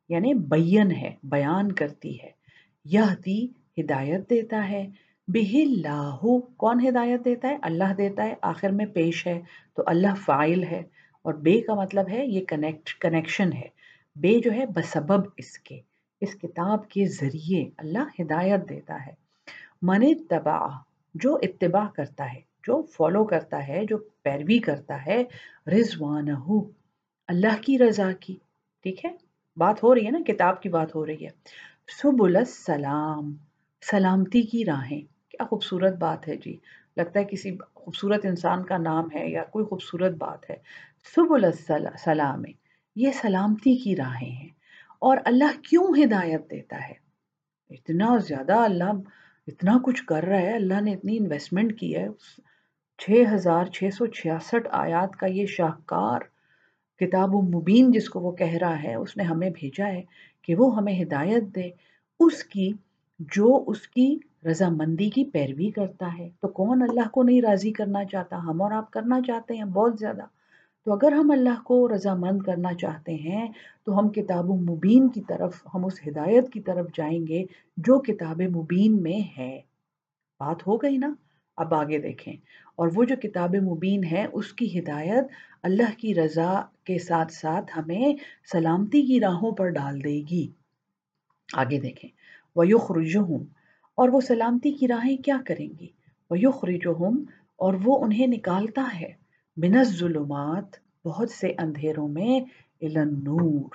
[0.10, 2.32] یعنی بین ہے، بیان کرتی ہے۔
[2.86, 4.90] یہدی ہدایت دیتا ہے۔
[5.28, 5.66] بِهِ
[6.58, 9.42] کون ہدایت دیتا ہے؟ اللہ دیتا ہے۔ آخر میں پیش ہے
[9.74, 10.84] تو اللہ فائل ہے۔
[11.22, 13.68] اور بے کا مطلب ہے یہ کنیکٹ کنیکشن ہے۔
[14.16, 15.80] بے جو ہے بسبب اس کے،
[16.22, 19.14] اس کتاب کے ذریعے اللہ ہدایت دیتا ہے۔
[19.82, 20.68] من اتبع
[21.14, 25.24] جو اتباع کرتا ہے، جو فالو کرتا ہے، جو پیروی کرتا ہے
[25.68, 26.50] رضوانہ
[27.28, 28.36] اللہ کی رضا کی،
[28.82, 29.16] ٹھیک ہے؟
[29.56, 31.30] بات ہو رہی ہے نا، کتاب کی بات ہو رہی ہے۔
[32.02, 33.36] سبل السلام،
[33.92, 36.58] سلامتی کی راہیں۔ کیا خوبصورت بات ہے جی۔
[36.98, 40.56] لگتا ہے کسی خوبصورت انسان کا نام ہے یا کوئی خوبصورت بات ہے۔
[41.16, 42.44] سبل السلام
[42.96, 44.50] یہ سلامتی کی راہیں ہیں۔
[45.00, 46.94] اور اللہ کیوں ہدایت دیتا ہے؟
[47.70, 48.94] اتنا زیادہ اللہ
[49.48, 52.08] اتنا کچھ کر رہا ہے، اللہ نے اتنی انویسٹمنٹ کی ہے۔
[52.98, 56.20] چھ ہزار چھ سو چھیاسٹھ آیات کا یہ شاہکار
[57.00, 60.02] کتاب و مبین جس کو وہ کہہ رہا ہے، اس نے ہمیں بھیجا ہے
[60.42, 61.70] کہ وہ ہمیں ہدایت دے۔
[62.20, 62.72] اس کی،
[63.20, 68.06] جو اس کی رضامندی کی پیروی کرتا ہے۔ تو کون اللہ کو نہیں راضی کرنا
[68.06, 70.24] چاہتا؟ ہم اور آپ کرنا چاہتے ہیں بہت زیادہ۔
[70.86, 73.52] تو اگر ہم اللہ کو رضامند کرنا چاہتے ہیں،
[73.86, 77.46] تو ہم کتاب و مبین کی طرف، ہم اس ہدایت کی طرف جائیں گے
[77.78, 79.62] جو کتاب مبین میں ہے۔
[80.40, 81.14] بات ہو گئی نا؟
[81.58, 82.34] اب آگے دیکھیں۔
[82.76, 85.26] اور وہ جو کتاب مبین ہے، اس کی ہدایت
[85.64, 88.14] اللہ کی رضا کے ساتھ ساتھ ہمیں
[88.52, 90.52] سلامتی کی راہوں پر ڈال دے گی۔
[91.54, 92.10] آگے دیکھیں۔
[92.56, 93.46] وَيُخْرِجُهُمْ،
[93.96, 95.88] اور وہ سلامتی کی راہیں کیا کریں گی؟
[96.30, 99.21] وَيُخْرِجُهُمْ، اور وہ انہیں نکالتا ہے۔
[99.64, 100.66] من الظلمات،
[101.06, 102.40] بہت سے اندھیروں میں
[102.82, 103.70] النور،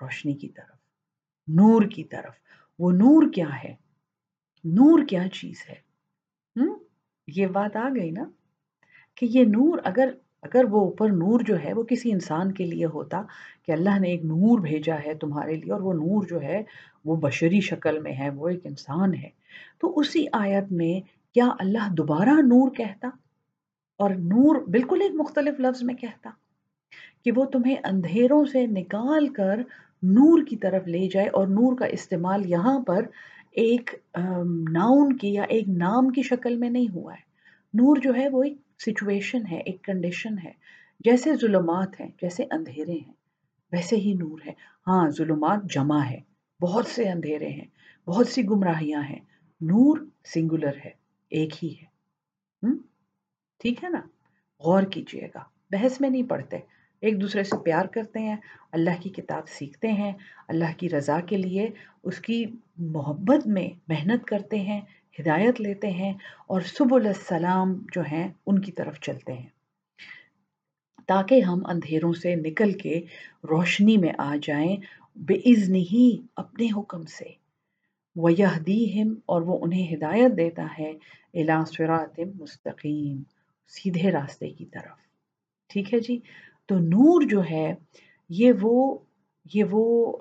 [0.00, 0.76] روشنی کی طرف،
[1.48, 2.34] نور کی طرف۔
[2.78, 3.74] وہ نور کیا ہے؟
[4.64, 5.74] نور کیا چیز ہے؟
[6.56, 6.78] ہم؟
[7.26, 8.24] یہ بات آ گئی نا
[9.14, 12.84] کہ یہ نور اگر اگر وہ اوپر نور جو ہے وہ کسی انسان کے لیے
[12.84, 13.22] ہوتا
[13.66, 16.62] کہ اللہ نے ایک نور بھیجا ہے تمہارے لیے اور وہ نور جو ہے
[17.04, 19.28] وہ بشری شکل میں ہے، وہ ایک انسان ہے۔
[19.78, 21.00] تو اسی آیت میں
[21.34, 23.08] کیا اللہ دوبارہ نور کہتا؟
[24.00, 26.30] اور نور بالکل ایک مختلف لفظ میں کہتا
[27.24, 29.58] کہ وہ تمہیں اندھیروں سے نکال کر
[30.02, 33.06] نور کی طرف لے جائے اور نور کا استعمال یہاں پر
[33.50, 33.90] ایک
[34.70, 37.28] ناؤن کی یا ایک نام کی شکل میں نہیں ہوا ہے۔
[37.74, 40.52] نور جو ہے وہ ایک سچویشن ہے، ایک کنڈیشن ہے۔
[41.04, 43.12] جیسے ظلمات ہیں، جیسے اندھیرے ہیں،
[43.72, 44.52] ویسے ہی نور ہے۔
[44.86, 46.20] ہاں ظلمات جمع ہے۔
[46.60, 47.66] بہت سے اندھیرے ہیں،
[48.06, 49.20] بہت سی گمراہیاں ہیں۔
[49.60, 49.98] نور
[50.34, 50.90] سنگولر ہے،
[51.30, 51.88] ایک ہی ہے۔
[53.60, 54.00] ٹھیک ہے نا؟
[54.64, 56.58] غور کیجیے گا، بحث میں نہیں پڑھتے۔
[57.00, 58.36] ایک دوسرے سے پیار کرتے ہیں،
[58.72, 60.12] اللہ کی کتاب سیکھتے ہیں،
[60.48, 61.68] اللہ کی رضا کے لیے
[62.02, 62.44] اس کی
[62.78, 64.80] محبت میں محنت کرتے ہیں،
[65.18, 66.12] ہدایت لیتے ہیں
[66.46, 69.48] اور سبل السلام جو ہیں، ان کی طرف چلتے ہیں۔
[71.06, 73.00] تاکہ ہم اندھیروں سے نکل کے
[73.44, 74.76] روشنی میں آ جائیں
[75.16, 77.24] بے عزن ہی اپنے حکم سے۔
[78.14, 80.90] وَيَهْدِيهِمْ اور وہ انہیں ہدایت دیتا ہے۔
[81.32, 83.22] اِلَى صِرَاطٍ مستقیم
[83.70, 84.98] سیدھے راستے کی طرف۔
[85.68, 86.20] ٹھیک ہے جی؟
[86.66, 87.74] تو نور جو ہے،
[88.28, 88.98] یہ وہ
[89.54, 90.12] یہ وہ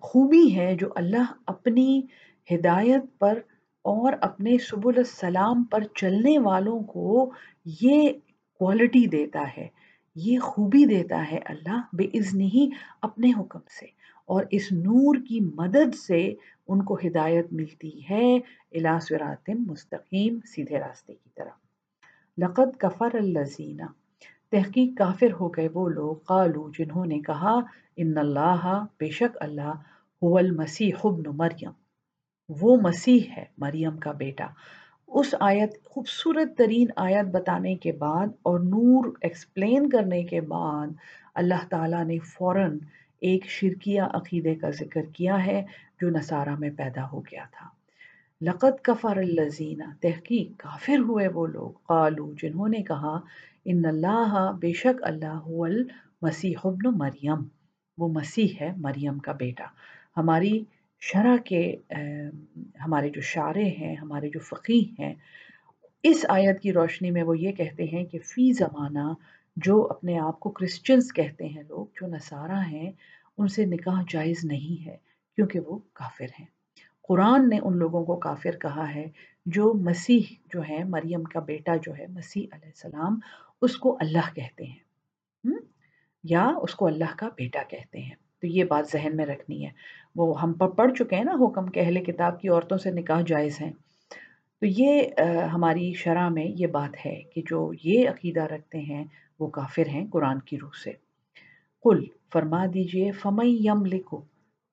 [0.00, 2.02] خوبی ہے جو اللہ اپنی
[2.50, 3.38] ہدایت پر
[3.82, 7.32] اور اپنے سبل السلام پر چلنے والوں کو
[7.80, 8.08] یہ
[8.58, 9.68] کوالٹی دیتا ہے،
[10.14, 12.04] یہ خوبی دیتا ہے اللہ بے
[12.40, 12.70] ہی
[13.02, 13.86] اپنے حکم سے۔
[14.24, 16.34] اور اس نور کی مدد سے
[16.68, 18.36] ان کو ہدایت ملتی ہے
[18.72, 21.65] الاسورات مستقیم، سیدھے راستے کی طرف۔
[22.38, 23.82] لقد کفر الزینہ
[24.50, 27.54] تحقیق کافر ہو گئے وہ لوگ۔ قالو جنہوں نے کہا،
[27.96, 29.72] ان اللہ، بے شک اللہ،
[30.24, 31.70] هو المسیح ابن مریم۔
[32.48, 34.46] وہ مسیح ہے، مریم کا بیٹا۔
[35.08, 40.86] اس آیت، خوبصورت ترین آیت بتانے کے بعد اور نور ایکسپلین کرنے کے بعد
[41.34, 42.78] اللہ تعالیٰ نے فوراً
[43.20, 45.64] ایک شرکیہ عقیدے کا ذکر کیا ہے
[46.00, 47.75] جو نصارہ میں پیدا ہو گیا تھا۔
[48.40, 53.18] لقت کفر الزینہ تحقیق کافر ہوئے وہ لوگ۔ قالو، جنہوں نے کہا،
[53.64, 57.42] ان اللہ، بے شک اللہ المسیح ابن مریم۔
[57.98, 59.66] وہ مسیح ہے، مریم کا بیٹا۔
[60.16, 60.64] ہماری
[61.00, 61.76] شرح کے
[62.84, 65.14] ہمارے جو شاعر ہیں، ہمارے جو فقیر ہیں،
[66.02, 69.12] اس آیت کی روشنی میں وہ یہ کہتے ہیں کہ فی زمانہ
[69.56, 72.90] جو اپنے آپ کو کرسچنز کہتے ہیں لوگ، جو نصارہ ہیں،
[73.38, 74.96] ان سے نکاح جائز نہیں ہے،
[75.36, 76.55] کیونکہ وہ کافر ہیں۔
[77.08, 79.10] قرآن نے ان لوگوں کو کافر کہا ہے
[79.46, 80.20] جو مسیح
[80.54, 83.18] جو ہے مریم کا بیٹا جو ہے، مسیح علیہ السلام،
[83.62, 84.86] اس کو اللہ کہتے ہیں۔
[86.24, 89.70] یا اس کو اللہ کا بیٹا کہتے ہیں۔ تو یہ بات ذہن میں رکھنی ہے۔
[90.16, 93.20] وہ ہم پر پڑھ چکے ہیں نا حکم کہ اہل کتاب کی عورتوں سے نکاح
[93.26, 93.72] جائز ہیں۔
[94.60, 95.02] تو یہ
[95.52, 99.04] ہماری شرح میں یہ بات ہے کہ جو یہ عقیدہ رکھتے ہیں،
[99.40, 100.92] وہ کافر ہیں قرآن کی روح سے۔
[101.82, 104.20] کل فرما دیجیے فمئی یم لکھو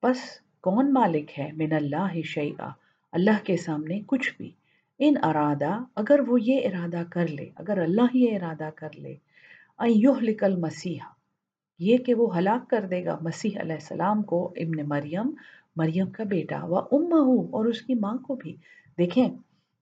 [0.02, 2.68] بس کون مالک ہے من اللہ شعیٰ
[3.12, 4.50] اللہ کے سامنے کچھ بھی۔
[4.98, 9.16] ان ارادہ اگر وہ یہ ارادہ کر لے، اگر اللہ یہ ارادہ کر لے
[9.86, 10.98] یہلکل مسیح
[11.78, 15.34] یہ کہ وہ ہلاک کر دے گا مسیح علیہ السلام کو، ابن مریم
[15.76, 18.56] مریم کا بیٹا، و امہ اور اس کی ماں کو بھی۔
[18.98, 19.28] دیکھیں،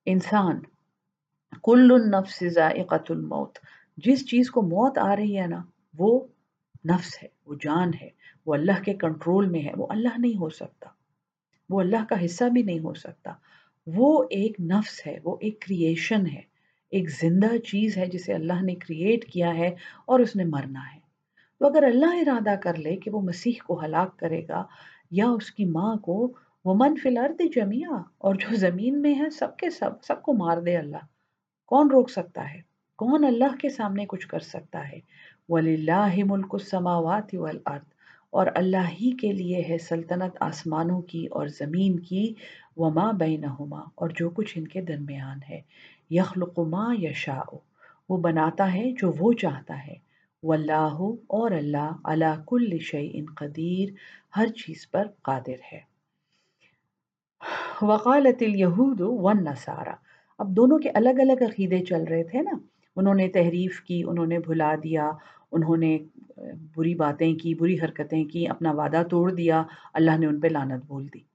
[0.07, 0.61] انسان،
[1.63, 3.59] کل النفس ذائقت الموت۔
[3.97, 5.63] جس چیز کو موت آ رہی ہے نا،
[5.99, 6.21] وہ
[6.85, 10.49] نفس ہے، وہ جان ہے۔ وہ اللہ کے کنٹرول میں ہے، وہ اللہ نہیں ہو
[10.49, 10.91] سکتا۔
[11.71, 13.33] وہ اللہ کا حصہ بھی نہیں ہو سکتا۔
[13.87, 16.53] وہ ایک نفس ہے، وہ ایک کریشن ہے۔
[16.91, 19.75] ایک زندہ چیز ہے جسے اللہ نے کریٹ کیا ہے
[20.05, 21.01] اور اس نے مرنا ہے۔
[21.59, 24.65] تو اگر اللہ ارادہ کر لے کہ وہ مسیح کو ہلاک کرے گا
[25.11, 26.33] یا اس کی ماں کو
[26.65, 30.59] وہ من فلرد جمیا اور جو زمین میں ہے، سب کے سب سب کو مار
[30.59, 30.97] دے اللہ۔
[31.67, 32.61] کون روک سکتا ہے؟
[32.97, 35.01] کون اللہ کے سامنے کچھ کر سکتا ہے؟
[35.49, 37.92] وَلِلَّهِ مُلْكُ السَّمَاوَاتِ وَالْأَرْضِ۔
[38.33, 42.35] اور اللہ ہی کے لیے ہے سلطنت آسمانوں کی اور زمین کی،
[42.77, 45.61] وما بینہما، اور جو کچھ ان کے درمیان ہے۔
[46.11, 47.57] یخلق ما یشاء،
[48.09, 49.95] وہ بناتا ہے جو وہ چاہتا ہے۔
[50.43, 53.89] واللہ اور اللہ علا کل شیء قدیر،
[54.37, 55.81] ہر چیز پر قادر ہے۔
[57.83, 59.95] وقالت الیہود والنصارى۔
[60.39, 62.59] اب دونوں کے الگ الگ عقیدے چل رہے تھے نا۔
[62.97, 65.11] انہوں نے تحریف کی، انہوں نے بھلا دیا
[65.53, 65.99] انہوں نے
[66.77, 69.63] بری باتیں کی، بری حرکتیں کی، اپنا وعدہ توڑ دیا،
[69.95, 71.33] اللہ نے ان پہ لانت بول دی۔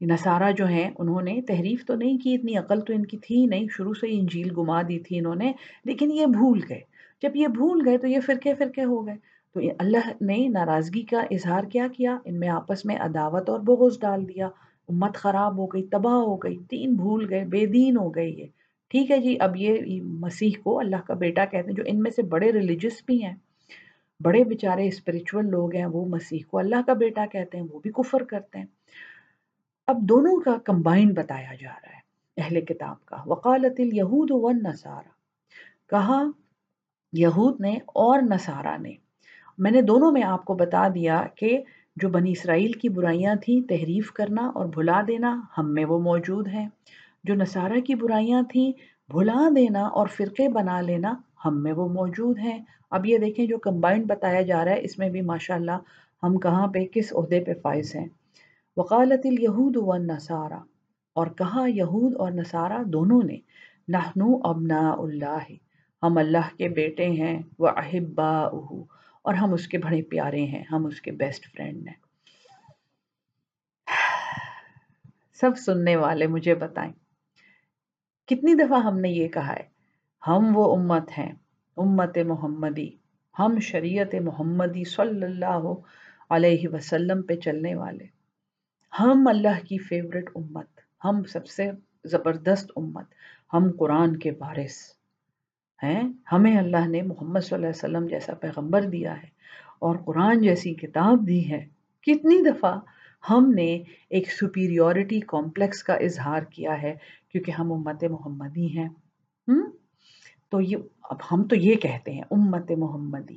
[0.00, 3.46] نصارہ جو ہیں، انہوں نے تحریف تو نہیں کی، اتنی عقل تو ان کی تھی
[3.46, 5.52] نہیں، شروع سے ہی انجیل گما دی تھی انہوں نے،
[5.84, 6.80] لیکن یہ بھول گئے۔
[7.22, 9.14] جب یہ بھول گئے تو یہ فرقے فرقے ہو گئے۔
[9.54, 14.00] تو اللہ نے ناراضگی کا اظہار کیا کیا؟ ان میں آپس میں عداوت اور بغض
[14.00, 14.46] ڈال دیا۔
[14.88, 18.46] امت خراب ہو گئی، تباہ ہو گئی، تین بھول گئے، بے دین ہو گئی یہ۔
[18.88, 22.10] ٹھیک ہے جی اب یہ مسیح کو اللہ کا بیٹا کہتے ہیں، جو ان میں
[22.10, 23.34] سے بڑے ریلیجس بھی ہیں۔
[24.24, 27.90] بڑے بیچارے اسپریچول لوگ ہیں، وہ مسیح کو اللہ کا بیٹا کہتے ہیں، وہ بھی
[27.90, 28.66] کفر کرتے ہیں۔
[29.86, 32.00] اب دونوں کا کمبائن بتایا جا رہا ہے،
[32.36, 35.08] اہل کتاب کا۔ وقالت الیہود والنصارى۔
[35.88, 36.22] کہا،
[37.12, 38.92] یہود نے اور نصارہ نے۔
[39.58, 41.62] میں نے دونوں میں آپ کو بتا دیا کہ
[41.96, 46.48] جو بنی اسرائیل کی برائیاں تھیں، تحریف کرنا اور بھلا دینا، ہم میں وہ موجود
[46.48, 46.68] ہیں۔
[47.24, 48.72] جو نصارہ کی برائیاں تھیں،
[49.08, 53.58] بھلا دینا اور فرقے بنا لینا، ہم میں وہ موجود ہیں۔ اب یہ دیکھیں جو
[53.58, 55.78] کمبائنڈ بتایا جا رہا ہے، اس میں بھی ماشاء اللہ
[56.22, 58.08] ہم کہاں پہ کس عہدے پہ فائز ہیں۔
[58.76, 60.58] وقالت الیہود والنصارى،
[61.12, 63.38] اور کہا یہود اور نصارہ دونوں نے،
[63.88, 65.38] نحنو ابناء اللہ
[66.02, 68.38] ہم اللہ کے بیٹے ہیں وہ احبا
[69.22, 72.06] اور ہم اس کے بڑے پیارے ہیں، ہم اس کے بیسٹ فرینڈ ہیں۔
[75.40, 76.92] سب سننے والے مجھے بتائیں۔
[78.26, 79.62] کتنی دفعہ ہم نے یہ کہا ہے؟
[80.26, 81.32] ہم وہ امت ہیں۔
[81.76, 82.90] امت محمدی۔
[83.38, 85.72] ہم شریعت محمدی صلی اللہ
[86.30, 88.06] علیہ وسلم پہ چلنے والے۔
[89.00, 91.70] ہم اللہ کی فیوریٹ امت۔ ہم سب سے
[92.04, 93.06] زبردست امت۔
[93.52, 94.74] ہم قرآن کے بارث
[95.82, 99.28] ہیں؟ ہمیں اللہ نے محمد صلی اللہ علیہ وسلم جیسا پیغمبر دیا ہے
[99.78, 101.66] اور قرآن جیسی کتاب دی ہے۔
[102.02, 102.80] کتنی دفعہ
[103.30, 106.94] ہم نے ایک سپیریورٹی کمپلیکس کا اظہار کیا ہے
[107.28, 108.88] کیونکہ ہم امت محمدی ہیں۔
[110.48, 113.36] تو یہ، اب ہم تو یہ کہتے ہیں، امت محمدی۔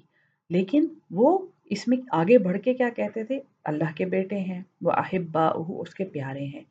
[0.50, 4.92] لیکن وہ اس میں آگے بڑھ کے کیا کہتے تھے؟ اللہ کے بیٹے ہیں، وہ
[4.92, 6.64] احبا اس کے پیارے ہیں۔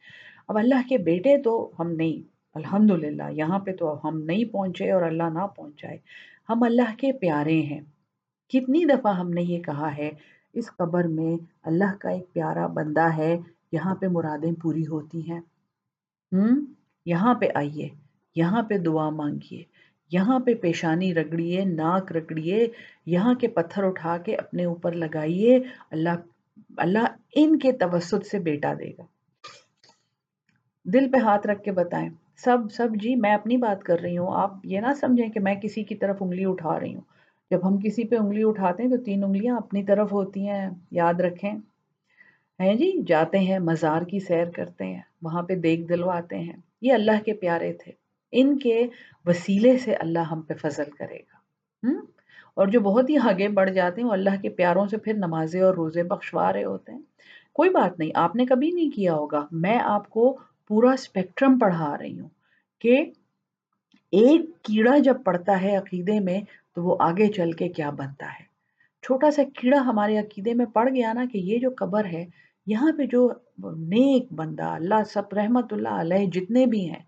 [0.48, 4.90] اب اللہ کے بیٹے تو ہم نہیں الحمد للہ یہاں پہ تو ہم نہیں پہنچے
[4.90, 5.98] اور اللہ نہ پہنچائے۔
[6.48, 7.80] ہم اللہ کے پیارے ہیں۔
[8.48, 10.10] کتنی دفعہ ہم نے یہ کہا ہے،
[10.52, 13.38] اس قبر میں اللہ کا ایک پیارا بندہ ہے،
[13.72, 15.40] یہاں پہ مرادیں پوری ہوتی ہیں۔
[16.32, 16.64] ہم،
[17.06, 17.88] یہاں پہ آئیے،
[18.36, 19.77] یہاں پہ دعا مانگیے۔
[20.12, 22.68] یہاں پہ پیشانی رگڑیے، ناک رگڑیے،
[23.06, 25.58] یہاں کے پتھر اٹھا کے اپنے اوپر لگائیے،
[25.90, 26.08] اللہ
[26.76, 29.02] اللہ ان کے توسط سے بیٹا دے گا۔
[30.84, 34.36] دل پہ ہاتھ رکھ کے بتائیں، سب سب جی میں اپنی بات کر رہی ہوں،
[34.36, 37.02] آپ یہ نہ سمجھیں کہ میں کسی کی طرف انگلی اٹھا رہی ہوں۔
[37.50, 41.14] جب ہم کسی پہ انگلی اٹھاتے ہیں تو تین انگلیاں اپنی طرف ہوتی ہیں، یاد
[41.14, 41.52] رکھیں۔
[42.60, 46.92] ہیں جی جاتے ہیں، مزار کی سیر کرتے ہیں، وہاں پہ دیکھ دلواتے ہیں۔ یہ
[46.92, 47.92] اللہ کے پیارے تھے۔
[48.32, 48.86] ان کے
[49.26, 51.38] وسیلے سے اللہ ہم پہ فضل کرے گا۔
[52.54, 55.60] اور جو بہت ہی آگے بڑھ جاتے ہیں، وہ اللہ کے پیاروں سے پھر نمازیں
[55.60, 57.02] اور روزے بخشوا رہے ہوتے ہیں۔
[57.52, 60.38] کوئی بات نہیں، آپ نے کبھی نہیں کیا ہوگا۔ میں آپ کو
[60.68, 62.28] پورا اسپیکٹرم پڑھا رہی ہوں
[62.78, 63.04] کہ
[64.10, 66.40] ایک کیڑا جب پڑتا ہے عقیدے میں،
[66.74, 68.44] تو وہ آگے چل کے کیا بنتا ہے۔
[69.02, 72.26] چھوٹا سا کیڑا ہمارے عقیدے میں پڑ گیا نا کہ یہ جو قبر ہے،
[72.66, 73.32] یہاں پہ جو
[73.76, 77.07] نیک بندہ، اللہ سب رحمت اللہ علیہ جتنے بھی ہیں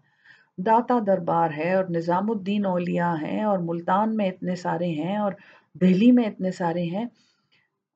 [0.58, 5.32] داتا دربار ہے اور نظام الدین اولیاء ہیں اور ملتان میں اتنے سارے ہیں اور
[5.74, 7.04] دہلی میں اتنے سارے ہیں۔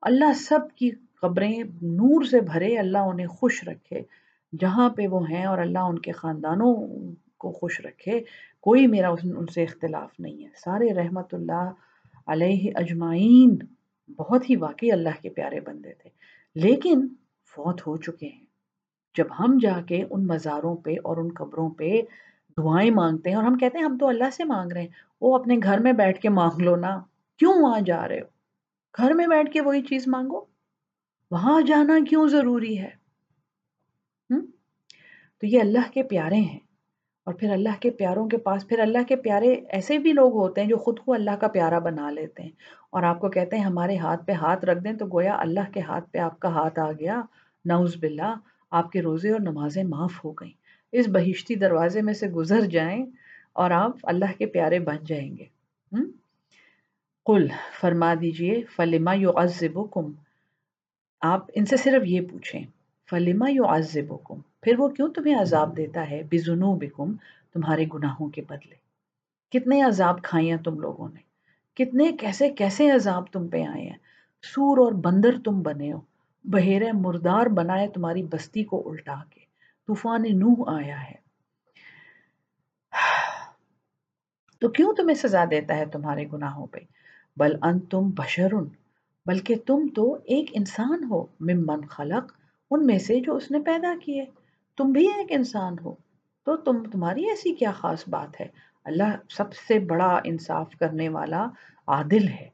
[0.01, 0.91] اللہ سب کی
[1.21, 4.01] قبریں نور سے بھرے اللہ انہیں خوش رکھے۔
[4.59, 6.75] جہاں پہ وہ ہیں اور اللہ ان کے خاندانوں
[7.37, 8.19] کو خوش رکھے۔
[8.59, 11.69] کوئی میرا ان سے اختلاف نہیں ہے۔ سارے رحمت اللہ
[12.27, 13.55] علیہ اجمعین
[14.17, 16.09] بہت ہی واقعی اللہ کے پیارے بندے تھے۔
[16.55, 17.07] لیکن
[17.55, 18.45] فوت ہو چکے ہیں۔
[19.17, 22.01] جب ہم جا کے ان مزاروں پہ اور ان قبروں پہ
[22.57, 24.87] دعائیں مانگتے ہیں اور ہم کہتے ہیں ہم تو اللہ سے مانگ رہے ہیں۔
[25.21, 26.99] وہ اپنے گھر میں بیٹھ کے مانگ لو نا۔
[27.37, 28.25] کیوں وہاں جا رہے ہو؟
[28.97, 30.45] گھر میں بیٹھ کے وہی چیز مانگو؟
[31.31, 32.89] وہاں جانا کیوں ضروری ہے؟
[35.39, 36.59] تو یہ اللہ کے پیارے ہیں۔
[37.25, 40.61] اور پھر اللہ کے پیاروں کے پاس، پھر اللہ کے پیارے ایسے بھی لوگ ہوتے
[40.61, 42.51] ہیں جو خود کو اللہ کا پیارا بنا لیتے ہیں۔
[42.89, 45.81] اور آپ کو کہتے ہیں ہمارے ہاتھ پہ ہاتھ رکھ دیں تو گویا اللہ کے
[45.81, 47.21] ہاتھ پہ آپ کا ہاتھ آ گیا۔
[47.65, 48.33] نعوذ باللہ،
[48.71, 50.64] آپ کے روزے اور نمازیں معاف ہو گئیں۔
[50.99, 53.05] اس بہشتی دروازے میں سے گزر جائیں
[53.53, 55.45] اور آپ اللہ کے پیارے بن جائیں گے۔
[57.25, 57.47] قل،
[57.79, 60.11] فرما دیجیے، فلما یعذبکم؟
[61.21, 62.63] آپ ان سے صرف یہ پوچھیں،
[63.09, 67.13] فلما یعذبکم؟ پھر وہ کیوں تمہیں عذاب دیتا ہے؟ بذنوبکم،
[67.53, 68.75] تمہارے گناہوں کے بدلے۔
[69.51, 71.19] کتنے عذاب کھائے ہیں تم لوگوں نے؟
[71.75, 73.97] کتنے کیسے کیسے عذاب تم پہ آئے ہیں؟
[74.43, 76.01] سور اور بندر تم بنے ہو
[76.43, 79.44] بحیر مردار بنائے تمہاری بستی کو الٹا کے۔
[79.87, 81.25] طوفان نوح آیا ہے۔
[84.59, 86.79] تو کیوں تمہیں سزا دیتا ہے تمہارے گناہوں پہ؟
[87.37, 88.63] بل ان تم بشرن،
[89.25, 92.31] بلکہ تم تو ایک انسان ہو۔ ممن خلق،
[92.71, 94.25] ان میں سے جو اس نے پیدا کیے۔
[94.77, 95.95] تم بھی ایک انسان ہو۔
[96.45, 98.47] تو تم، تمہاری ایسی کیا خاص بات ہے؟
[98.83, 101.47] اللہ سب سے بڑا انصاف کرنے والا
[101.87, 102.49] عادل ہے۔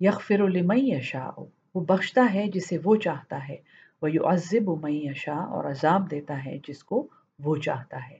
[0.00, 1.42] یغفر لمن یشاء،
[1.74, 3.56] وہ بخشتا ہے جسے وہ چاہتا ہے۔
[4.02, 7.06] وہ یعذب من یشاء اور عذاب دیتا ہے جس کو
[7.38, 8.18] وہ چاہتا ہے۔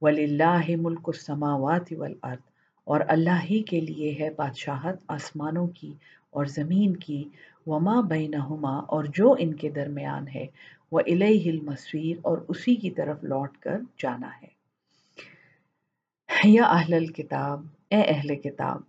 [0.00, 2.42] وَلِلَّهِ مُلْكُ السَّمَاوَاتِ وَالْأَرْضِ،
[2.84, 5.94] اور اللہ ہی کے لیے ہے بادشاہت آسمانوں کی
[6.30, 7.24] اور زمین کی۔
[7.66, 10.46] وما بینہما اور جو ان کے درمیان ہے۔
[10.92, 14.62] وہ الہ المصیر اور اسی کی طرف لوٹ کر جانا ہے۔
[16.44, 18.80] یا اہل الکتاب اے اہل کتاب،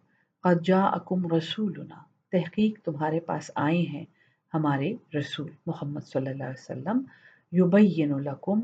[0.41, 1.95] قد جاءکم رسولنا،
[2.31, 4.05] تحقیق تمہارے پاس آئے ہیں۔
[4.53, 7.03] ہمارے رسول محمد صلی اللہ علیہ وسلم
[7.51, 8.59] یبین لکم،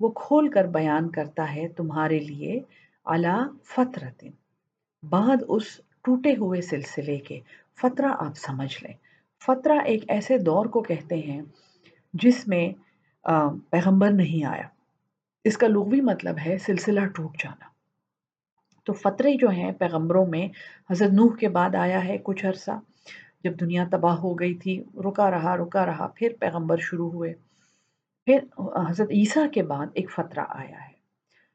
[0.00, 2.60] وہ کھول کر بیان کرتا ہے تمہارے لیے
[3.04, 4.24] علا فطرت،
[5.02, 7.40] بعد اس ٹوٹے ہوئے سلسلے کے۔
[7.80, 8.94] فطرہ آپ سمجھ لیں۔
[9.46, 11.42] فطرہ ایک ایسے دور کو کہتے ہیں
[12.14, 12.72] جس میں
[13.70, 14.68] پیغمبر نہیں آیا۔
[15.44, 17.64] اس کا لغوی مطلب ہے سلسلہ ٹوٹ جانا۔
[18.84, 20.48] تو فطرے جو ہیں پیغمبروں میں،
[20.90, 22.70] حضرت نوح کے بعد آیا ہے کچھ عرصہ۔
[23.46, 27.34] جب دنیا تباہ ہو گئی تھی، رکا رہا رکا رہا، پھر پیغمبر شروع ہوئے۔
[28.24, 28.38] پھر
[28.90, 30.92] حضرت عیسیٰ کے بعد ایک فطرہ آیا ہے۔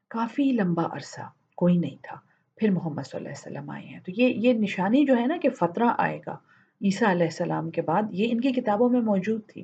[0.10, 1.22] کافی لمبا عرصہ
[1.56, 2.18] کوئی نہیں تھا۔
[2.56, 5.38] پھر محمد صلی اللہ علیہ وسلم آئے ہیں۔ تو یہ یہ نشانی جو ہے نا
[5.42, 6.34] کہ فطرہ آئے گا
[6.82, 9.64] عیسیٰ علیہ السلام کے بعد، یہ ان کی کتابوں میں موجود تھی۔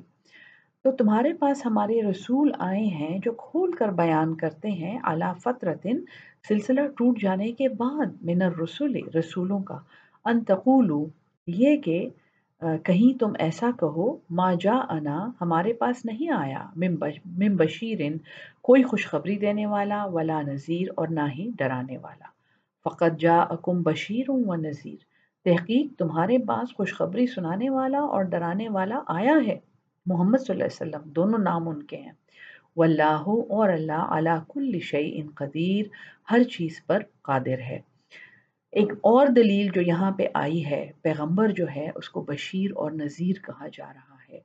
[0.84, 6.00] تو تمہارے پاس ہمارے رسول آئے ہیں جو کھول کر بیان کرتے ہیں اعلیٰ فطرتن
[6.48, 9.78] سلسلہ ٹوٹ جانے کے بعد من الرسول رسولوں کا۔
[10.24, 11.06] انتقولو
[11.56, 12.08] یہ کہ
[12.84, 18.16] کہیں تم ایسا کہو، ما جا انا ہمارے پاس نہیں آیا مم بشیرن،
[18.62, 22.28] کوئی خوشخبری دینے والا، ولا نذیر اور نہ ہی ڈرانے والا۔
[22.84, 24.96] فقط جا اکم بشیر و نذیر۔
[25.44, 29.58] تحقیق تمہارے پاس خوشخبری سنانے والا اور ڈرانے والا آیا ہے۔
[30.06, 32.12] محمد صلی اللہ علیہ وسلم، دونوں نام ان کے ہیں۔
[32.76, 35.84] واللہ اور اللہ علا کل شعی ان قدیر،
[36.30, 37.80] ہر چیز پر قادر ہے۔
[38.72, 42.90] ایک اور دلیل جو یہاں پہ آئی ہے، پیغمبر جو ہے، اس کو بشیر اور
[42.90, 44.38] نذیر کہا جا رہا ہے۔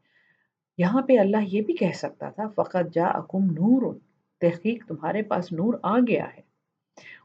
[0.77, 3.93] یہاں پہ اللہ یہ بھی کہہ سکتا تھا، فقط جا اکم نور،
[4.41, 6.41] تحقیق تمہارے پاس نور آ گیا ہے۔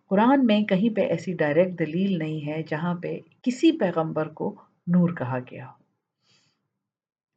[0.08, 4.54] قرآن میں کہیں پہ ایسی ڈائریکٹ دلیل نہیں ہے جہاں پہ کسی پیغمبر کو
[4.87, 5.82] نور کہا گیا ہو۔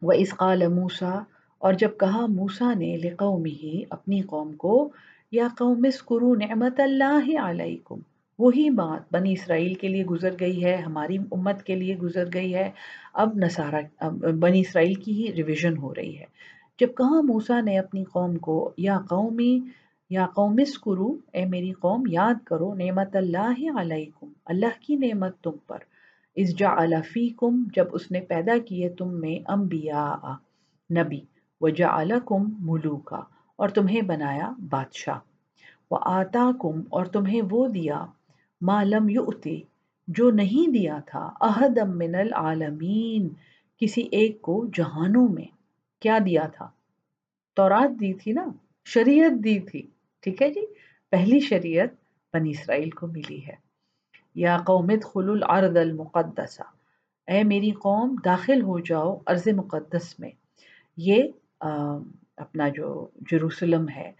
[0.01, 1.19] وہ اس قال موسا
[1.57, 4.91] اور جب کہا موسا نے لقومی ہی اپنی قوم کو،
[5.31, 7.99] یا قوم اسکرو نعمت اللہ علیکم
[8.41, 12.55] وہی بات بنی اسرائیل کے لیے گزر گئی ہے، ہماری امت کے لیے گزر گئی
[12.55, 12.71] ہے۔
[13.13, 14.05] اب نصارہ
[14.39, 16.25] بنی اسرائیل کی ہی ریویژن ہو رہی ہے۔
[16.79, 19.59] جب کہاں موسا نے اپنی قوم کو، یا قومی،
[20.09, 25.55] یا قوم اسکرو اے میری قوم، یاد کرو، نعمت اللہ علیکم، اللہ کی نعمت تم
[25.67, 25.77] پر۔
[26.35, 26.75] اس جا
[27.13, 30.15] فیکم، جب اس نے پیدا کیے تم میں انبیاء،
[30.97, 31.19] نبی
[31.61, 31.97] و جا
[32.59, 33.19] ملوکا،
[33.55, 35.19] اور تمہیں بنایا بادشاہ۔
[35.91, 38.05] وہ آتا کم اور تمہیں وہ دیا۔
[38.61, 39.61] معلم یؤتی،
[40.07, 43.29] جو نہیں دیا تھا، احدم من العالمین،
[43.77, 45.45] کسی ایک کو جہانوں میں۔
[45.99, 46.69] کیا دیا تھا؟
[47.53, 48.45] تورات دی تھی نا؟
[48.85, 49.87] شریعت دی تھی۔
[50.19, 50.61] ٹھیک ہے جی؟
[51.09, 51.87] پہلی شریعت
[52.33, 53.55] بنی اسرائیل کو ملی ہے۔
[54.35, 56.61] یا قومت خل العرض المقدسہ۔
[57.27, 60.31] اے میری قوم، داخل ہو جاؤ عرض مقدس میں۔
[60.97, 61.23] یہ
[62.37, 64.11] اپنا جو جروسلم ہے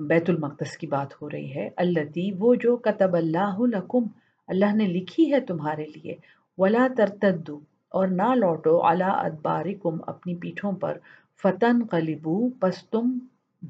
[0.00, 4.06] بیت المقدس کی بات ہو رہی ہے۔ اللہ وہ جو کتب اللہ لکم،
[4.48, 6.14] اللہ نے لکھی ہے تمہارے لیے۔
[6.58, 10.98] ولا ترتدو، اور نہ لوٹو۔ الا ادبارکم، اپنی پیٹھوں پر۔
[11.42, 13.18] فتن قلبو پس تم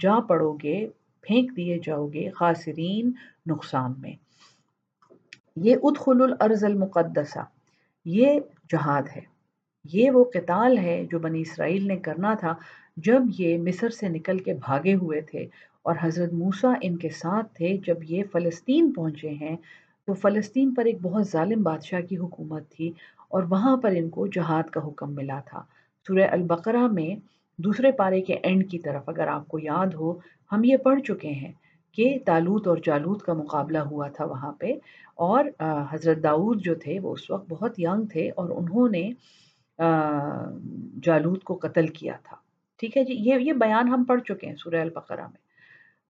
[0.00, 0.88] جا پڑو گے
[1.20, 3.12] پھینک دیے جاؤ گے خاسرین
[3.46, 4.12] نقصان میں۔
[5.56, 7.38] یہ ادخل الارض المقدسہ۔
[8.04, 8.40] یہ
[8.72, 9.20] جہاد ہے۔
[9.84, 12.54] یہ وہ قتال ہے جو بنی اسرائیل نے کرنا تھا
[12.96, 15.46] جب یہ مصر سے نکل کے بھاگے ہوئے تھے۔
[15.84, 19.56] اور حضرت موسیٰ ان کے ساتھ تھے جب یہ فلسطین پہنچے ہیں،
[20.08, 22.90] تو فلسطین پر ایک بہت ظالم بادشاہ کی حکومت تھی
[23.28, 25.62] اور وہاں پر ان کو جہاد کا حکم ملا تھا۔
[26.06, 27.14] سورہ البقرہ میں
[27.58, 30.12] دوسرے پارے کے اینڈ کی طرف اگر آپ کو یاد ہو،
[30.50, 31.52] ہم یہ پڑھ چکے ہیں
[31.98, 34.72] کہ تالوت اور جالوت کا مقابلہ ہوا تھا وہاں پہ
[35.26, 35.44] اور
[35.90, 39.08] حضرت داؤد جو تھے وہ اس وقت بہت ینگ تھے اور انہوں نے
[41.02, 42.36] جالوت کو قتل کیا تھا۔
[42.80, 45.42] ٹھیک ہے جی یہ یہ بیان ہم پڑھ چکے ہیں سورہ البقرہ میں۔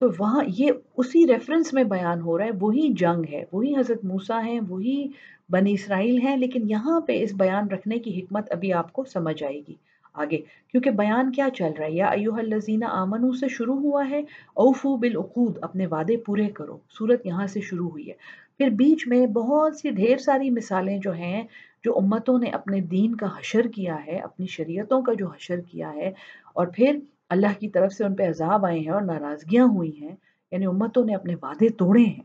[0.04, 4.04] تو وہاں یہ اسی ریفرنس میں بیان ہو رہا ہے، وہی جنگ ہے، وہی حضرت
[4.04, 5.08] موسیٰ ہیں، وہی
[5.50, 9.44] بنی اسرائیل ہیں، لیکن یہاں پہ اس بیان رکھنے کی حکمت ابھی آپ کو سمجھ
[9.44, 9.74] آئے گی۔
[10.14, 10.36] آگے،
[10.68, 14.18] کیونکہ بیان کیا چل رہا ہے؟ یا ایوہ الذین آمنو سے شروع ہوا ہے
[14.54, 18.14] اوفو بالعقود، اپنے وعدے پورے کرو۔ صورت یہاں سے شروع ہوئی ہے۔
[18.58, 21.42] پھر بیچ میں بہت سی ڈھیر ساری مثالیں جو ہیں،
[21.84, 25.94] جو امتوں نے اپنے دین کا حشر کیا ہے، اپنی شریعتوں کا جو حشر کیا
[25.94, 26.08] ہے،
[26.54, 26.98] اور پھر
[27.34, 30.16] اللہ کی طرف سے ان پہ عذاب آئے ہیں اور ناراضگیاں ہوئی ہیں
[30.52, 32.22] یعنی امتوں نے اپنے وعدے توڑے ہیں۔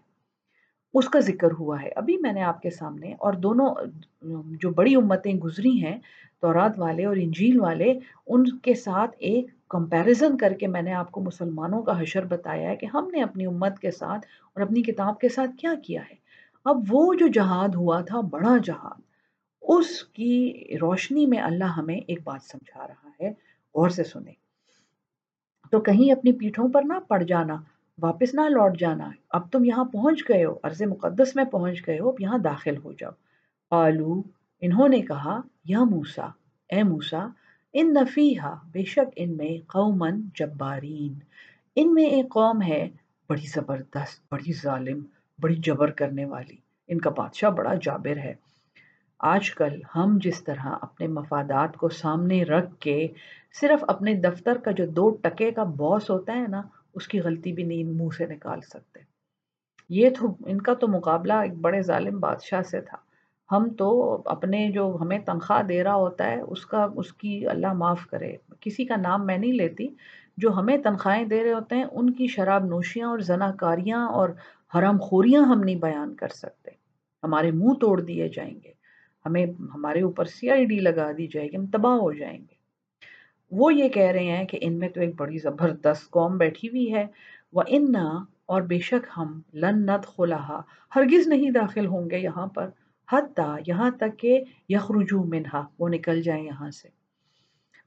[0.94, 3.76] اس کا ذکر ہوا ہے۔ ابھی میں نے آپ کے سامنے اور دونوں،
[4.46, 6.00] جو بڑی امتیں گزری ہیں،
[6.42, 11.12] تورات والے اور انجیل والے، ان کے ساتھ ایک کمپیریزن کر کے میں نے آپ
[11.12, 14.82] کو مسلمانوں کا حشر بتایا ہے کہ ہم نے اپنی امت کے ساتھ اور اپنی
[14.82, 16.16] کتاب کے ساتھ کیا کیا ہے۔
[16.66, 19.02] اب وہ جو جہاد ہوا تھا، بڑا جہاد،
[19.62, 23.30] اس کی روشنی میں اللہ ہمیں ایک بات سمجھا رہا ہے۔
[23.76, 24.49] غور سے سنیں۔
[25.70, 27.56] تو کہیں اپنی پیٹھوں پر نہ پڑ جانا،
[28.02, 32.00] واپس نہ لوٹ جانا۔ اب تم یہاں پہنچ گئے ہو، عرض مقدس میں پہنچ گئے
[32.00, 33.12] ہو، اب یہاں داخل ہو جاؤ۔
[33.72, 34.22] آلو
[34.62, 36.28] انہوں نے کہا، یا موسا
[36.70, 37.28] اے موسا
[37.74, 41.20] ان نفیحہ بے شک ان میں قومن جبارین۔
[41.76, 42.90] ان میں ایک قوم ہے،
[43.30, 45.04] بڑی زبردست، بڑی ظالم،
[45.42, 46.56] بڑی جبر کرنے والی۔
[46.88, 48.34] ان کا بادشاہ بڑا جابر ہے۔
[49.20, 53.08] آج کل ہم جس طرح اپنے مفادات کو سامنے رکھ کے
[53.62, 56.62] صرف اپنے دفتر کا جو دو ٹکے کا باس ہوتا ہے نا،
[56.94, 59.00] اس کی غلطی بھی نہیں منہ سے نکال سکتے۔
[59.90, 62.98] یہ تو، ان کا تو مقابلہ ایک بڑے ظالم بادشاہ سے تھا۔
[63.56, 67.74] ہم تو اپنے جو ہمیں تنخواہ دے رہا ہوتا ہے، اس کا، اس کی اللہ
[67.74, 69.88] معاف کرے۔ کسی کا نام میں نہیں لیتی،
[70.38, 74.30] جو ہمیں تنخواہیں دے رہے ہوتے ہیں، ان کی شراب نوشیاں اور زنا کاریاں اور
[74.76, 76.72] حرام خوریاں ہم نہیں بیان کر سکتے۔
[77.24, 78.79] ہمارے منہ توڑ دیے جائیں گے۔
[79.30, 82.60] ہمیں ہمارے اوپر سی آئی ڈی لگا دی جائے گی، ہم تباہ ہو جائیں گے۔
[83.52, 86.94] وہ یہ کہہ رہے ہیں کہ ان میں تو ایک بڑی زبردست قوم بیٹھی ہوئی
[86.94, 87.06] ہے۔
[87.54, 87.96] وہ ان
[88.46, 90.62] اور بے شک ہم، لن ند خلاحا
[90.96, 92.70] ہرگز نہیں داخل ہوں گے یہاں پر،
[93.12, 96.88] حتیٰ یہاں تک کہ یخرجو منہا، وہ نکل جائیں یہاں سے۔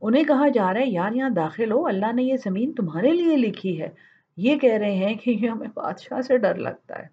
[0.01, 3.37] انہیں کہا جا رہا ہے، یار یہاں داخل ہو، اللہ نے یہ زمین تمہارے لیے
[3.37, 3.89] لکھی ہے۔
[4.37, 7.07] یہ کہہ رہے ہیں کہ یہ ہمیں بادشاہ سے ڈر لگتا ہے۔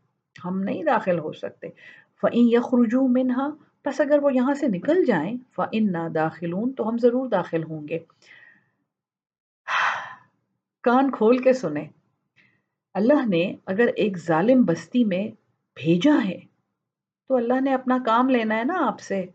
[0.46, 1.68] ہم نہیں داخل ہو سکتے۔
[2.22, 3.50] فعین یخرجو منہا
[3.90, 7.88] بس اگر وہ یہاں سے نکل جائیں فعن نہ داخلون، تو ہم ضرور داخل ہوں
[7.88, 8.00] گے۔
[10.84, 11.88] کان کھول کے سنیں۔
[12.94, 15.28] اللہ نے اگر ایک ظالم بستی میں
[15.76, 16.40] بھیجا ہے،
[17.28, 19.26] تو اللہ نے اپنا کام لینا ہے نا آپ سے۔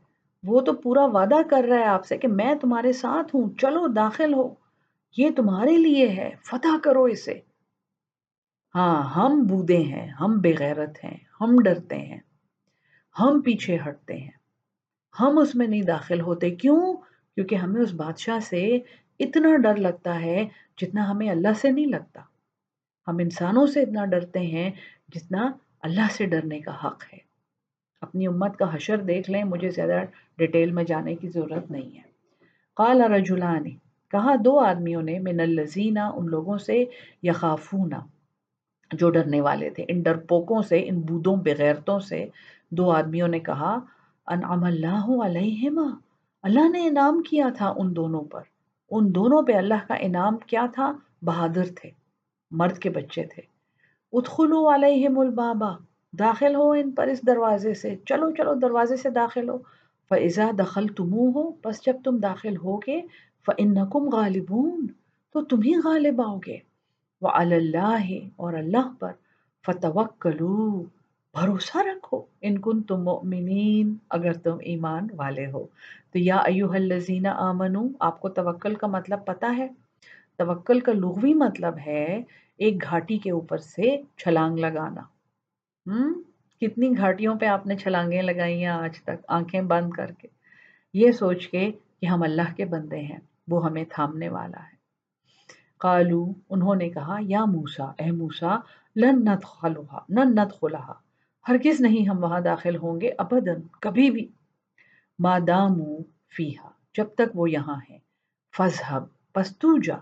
[0.44, 3.86] وہ تو پورا وعدہ کر رہا ہے آپ سے کہ میں تمہارے ساتھ ہوں، چلو
[3.86, 4.54] داخل ہو۔
[5.16, 7.40] یہ تمہارے لیے ہے، فتح کرو اسے۔
[8.74, 12.20] ہاں ہم بودے ہیں، ہم بغیرت ہیں، ہم ڈرتے ہیں،
[13.20, 14.43] ہم پیچھے ہٹتے ہیں۔
[15.20, 16.96] ہم اس میں نہیں داخل ہوتے۔ کیوں؟
[17.34, 18.78] کیونکہ ہمیں اس بادشاہ سے
[19.18, 20.48] اتنا ڈر لگتا ہے
[20.80, 22.20] جتنا ہمیں اللہ سے نہیں لگتا۔
[23.08, 24.70] ہم انسانوں سے اتنا ڈرتے ہیں
[25.14, 27.18] جتنا اللہ سے ڈرنے کا حق ہے۔
[28.00, 30.00] اپنی امت کا حشر دیکھ لیں، مجھے زیادہ
[30.38, 32.02] ڈیٹیل میں جانے کی ضرورت نہیں ہے۔
[32.74, 33.70] قال رجلان،
[34.10, 36.84] کہا دو آدمیوں نے، من الزینہ ان لوگوں سے
[37.22, 38.00] یخافونا
[38.92, 42.26] جو ڈرنے والے تھے۔ ان ڈرپوکوں سے، ان بودوں، بغیرتوں سے۔
[42.70, 43.78] دو آدمیوں نے کہا
[44.26, 45.96] انعم اللہ علیہما۔
[46.42, 48.40] اللہ نے انعام کیا تھا ان دونوں پر۔
[48.90, 51.90] ان دونوں پہ اللہ کا انعام کیا تھا؟ بہادر تھے،
[52.50, 53.42] مرد کے بچے تھے۔
[54.12, 55.76] ادخلو علیہم البابا،
[56.18, 59.58] داخل ہو ان پر اس دروازے سے۔ چلو چلو، دروازے سے داخل ہو۔
[60.08, 63.00] فضا دخل تمو ہو بس جب تم داخل ہو گے
[63.46, 64.86] فَإِنَّكُمْ غالبون،
[65.32, 66.58] تو تم ہی غالب آؤ گے۔
[67.22, 68.02] وہ اللہ
[68.36, 69.12] اور اللہ پر
[69.66, 70.82] فتوکلو
[71.40, 75.66] بھروسہ رکھو۔ ان کن تم مؤمنین، اگر تم ایمان والے ہو۔
[76.12, 79.68] تو یا ایوہ الذین آمنو، آپ کو توکل کا مطلب پتا ہے؟
[80.38, 82.22] توکل کا لغوی مطلب ہے
[82.56, 85.00] ایک گھاٹی کے اوپر سے چھلانگ لگانا۔
[85.86, 86.22] ہم؟
[86.60, 90.28] کتنی گھاٹیوں پہ آپ نے چھلانگیں لگائی ہیں آج تک، آنکھیں بند کر کے۔
[90.94, 93.18] یہ سوچ کے کہ ہم اللہ کے بندے ہیں،
[93.48, 94.76] وہ ہمیں تھامنے والا ہے۔
[95.78, 98.56] قالو، انہوں نے کہا، یا موسا اے موسا
[98.96, 101.04] لن ندخلها لن ندخلها
[101.48, 104.28] ہرگز نہیں ہم وہاں داخل ہوں گے ابدن کبھی بھی۔
[105.18, 105.98] مادامو
[106.36, 107.98] فیہا، جب تک وہ یہاں ہے
[108.56, 109.96] فضحب پس تو جا۔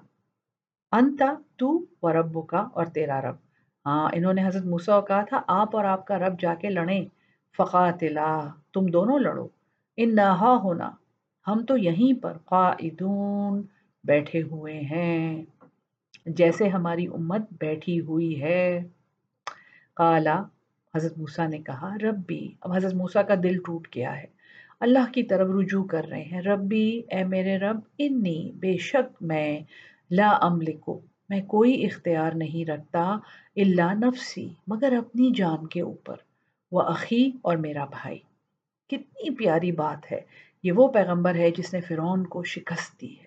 [0.93, 3.37] انتا، تو و ربو کا اور تیرا رب۔
[3.87, 6.71] ہاں انہوں نے حضرت موسیٰ کو کہا تھا، آپ اور آپ کا رب جا کے
[6.71, 7.05] لڑیں۔
[7.57, 9.49] فقاتلا، تم دونوں لڑو۔
[9.97, 10.91] ان نہا ہونا،
[11.47, 13.63] ہم تو یہیں پر قائدون
[14.05, 15.43] بیٹھے ہوئے ہیں۔
[16.27, 18.83] جیسے ہماری امت بیٹھی ہوئی ہے۔
[19.95, 20.43] قالا
[20.97, 24.25] حضرت موسیٰ نے کہا، ربی، اب حضرت موسیٰ کا دل ٹوٹ گیا ہے۔
[24.81, 29.61] اللہ کی طرف رجوع کر رہے ہیں۔ ربی، اے میرے رب، انی، بے شک میں
[30.11, 33.17] لا املکو میں کوئی اختیار نہیں رکھتا
[33.57, 36.17] اللہ نفسی، مگر اپنی جان کے اوپر،
[36.73, 38.19] وہ عقی اور میرا بھائی۔
[38.89, 40.21] کتنی پیاری بات ہے۔
[40.63, 43.25] یہ وہ پیغمبر ہے جس نے فرعون کو شکست دی ہے۔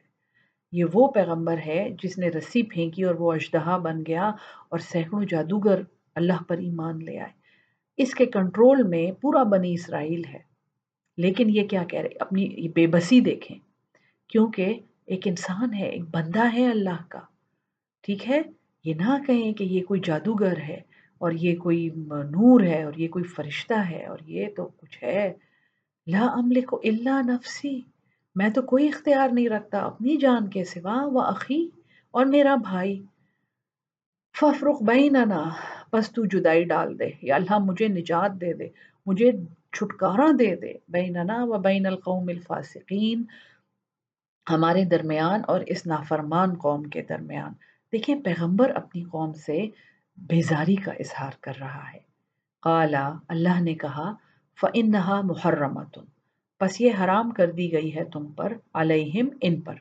[0.72, 4.28] یہ وہ پیغمبر ہے جس نے رسی پھینکی اور وہ اشدہا بن گیا
[4.70, 5.82] اور سینکڑوں جادوگر
[6.16, 7.45] اللہ پر ایمان لے آئے۔
[7.98, 10.40] اس کے کنٹرول میں پورا بنی اسرائیل ہے۔
[11.18, 13.58] لیکن یہ کیا کہہ رہے اپنی بے بسی دیکھیں۔
[14.30, 17.20] کیونکہ ایک انسان ہے، ایک بندہ ہے اللہ کا۔
[18.02, 18.42] ٹھیک ہے؟
[18.84, 20.82] یہ نہ کہیں کہ یہ کوئی جادوگر ہے
[21.18, 25.34] اور یہ کوئی نور ہے اور یہ کوئی فرشتہ ہے اور یہ تو کچھ ہے۔
[26.08, 27.82] لا املک الا نفسی۔
[28.36, 31.70] میں تو کوئی اختیار نہیں رکھتا اپنی جان کے سوا، وہ عقی
[32.12, 33.04] اور میرا بھائی۔
[34.40, 35.44] ففرق بیننا۔
[35.96, 38.68] پس تو جدائی ڈال دے، یا اللہ مجھے نجات دے دے،
[39.06, 39.32] مجھے
[39.74, 43.24] چھٹکارا دے دے، بیننا و بین القوم الفاسقین،
[44.50, 47.54] ہمارے درمیان اور اس نافرمان قوم کے درمیان۔
[47.92, 49.68] دیکھیں، پیغمبر اپنی قوم سے
[50.18, 52.00] بیزاری کا اظہار کر رہا ہے۔
[52.62, 54.14] قالا، اللہ نے کہا،
[54.62, 56.04] فَإِنَّهَا مُحَرَّمَةٌ۔
[56.60, 59.76] پس یہ حرام کر دی گئی ہے تم پر، علیہم ان پر۔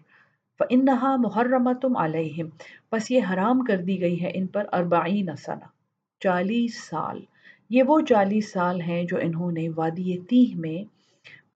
[0.59, 2.49] فَإِنَّهَا مُحَرَّمَةٌ علیہم۔
[2.91, 5.74] پس یہ حرام کر دی گئی ہے ان پر اربعین سنہ۔
[6.25, 7.20] چالیس سال۔
[7.70, 10.95] یہ وہ چالیس سال ہیں جو انہوں نے وادی تیہ میں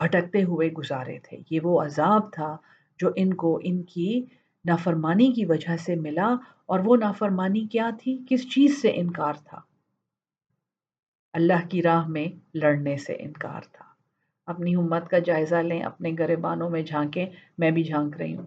[0.00, 2.56] بھٹکتے ہوئے گزارے تھے۔ یہ وہ عذاب تھا
[2.98, 4.24] جو ان کو ان کی
[4.64, 6.34] نافرمانی کی وجہ سے ملا
[6.66, 9.60] اور وہ نافرمانی کیا تھی؟ کس چیز سے انکار تھا؟
[11.32, 13.84] اللہ کی راہ میں لڑنے سے انکار تھا۔
[14.46, 17.26] اپنی امت کا جائزہ لیں، اپنے گریبانوں میں جھانکیں،
[17.58, 18.46] میں بھی جھانک رہی ہوں۔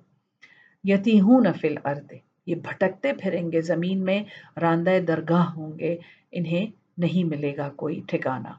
[0.83, 2.13] یتی ہوں نفل ارد
[2.45, 4.23] یہ بھٹکتے پھریں گے، زمین میں
[4.59, 5.97] راندہ درگاہ ہوں گے،
[6.31, 6.65] انہیں
[6.97, 8.53] نہیں ملے گا کوئی ٹھکانہ۔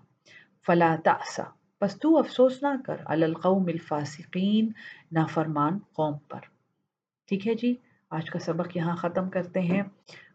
[0.66, 1.42] فلا تأسا
[1.78, 4.68] پس تو افسوس نہ کر القوم الفاسقین،
[5.12, 6.38] نافرمان قوم پر۔
[7.28, 7.74] ٹھیک ہے جی
[8.10, 9.82] آج کا سبق یہاں ختم کرتے ہیں۔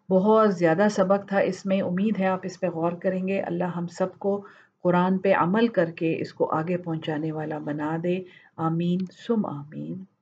[0.09, 3.63] بہت زیادہ سبق تھا اس میں، امید ہے آپ اس پہ غور کریں گے۔ اللہ
[3.63, 4.45] ہم سب کو
[4.83, 8.19] قرآن پہ عمل کر کے اس کو آگے پہنچانے والا بنا دے۔
[8.57, 10.16] آمین سم آمین۔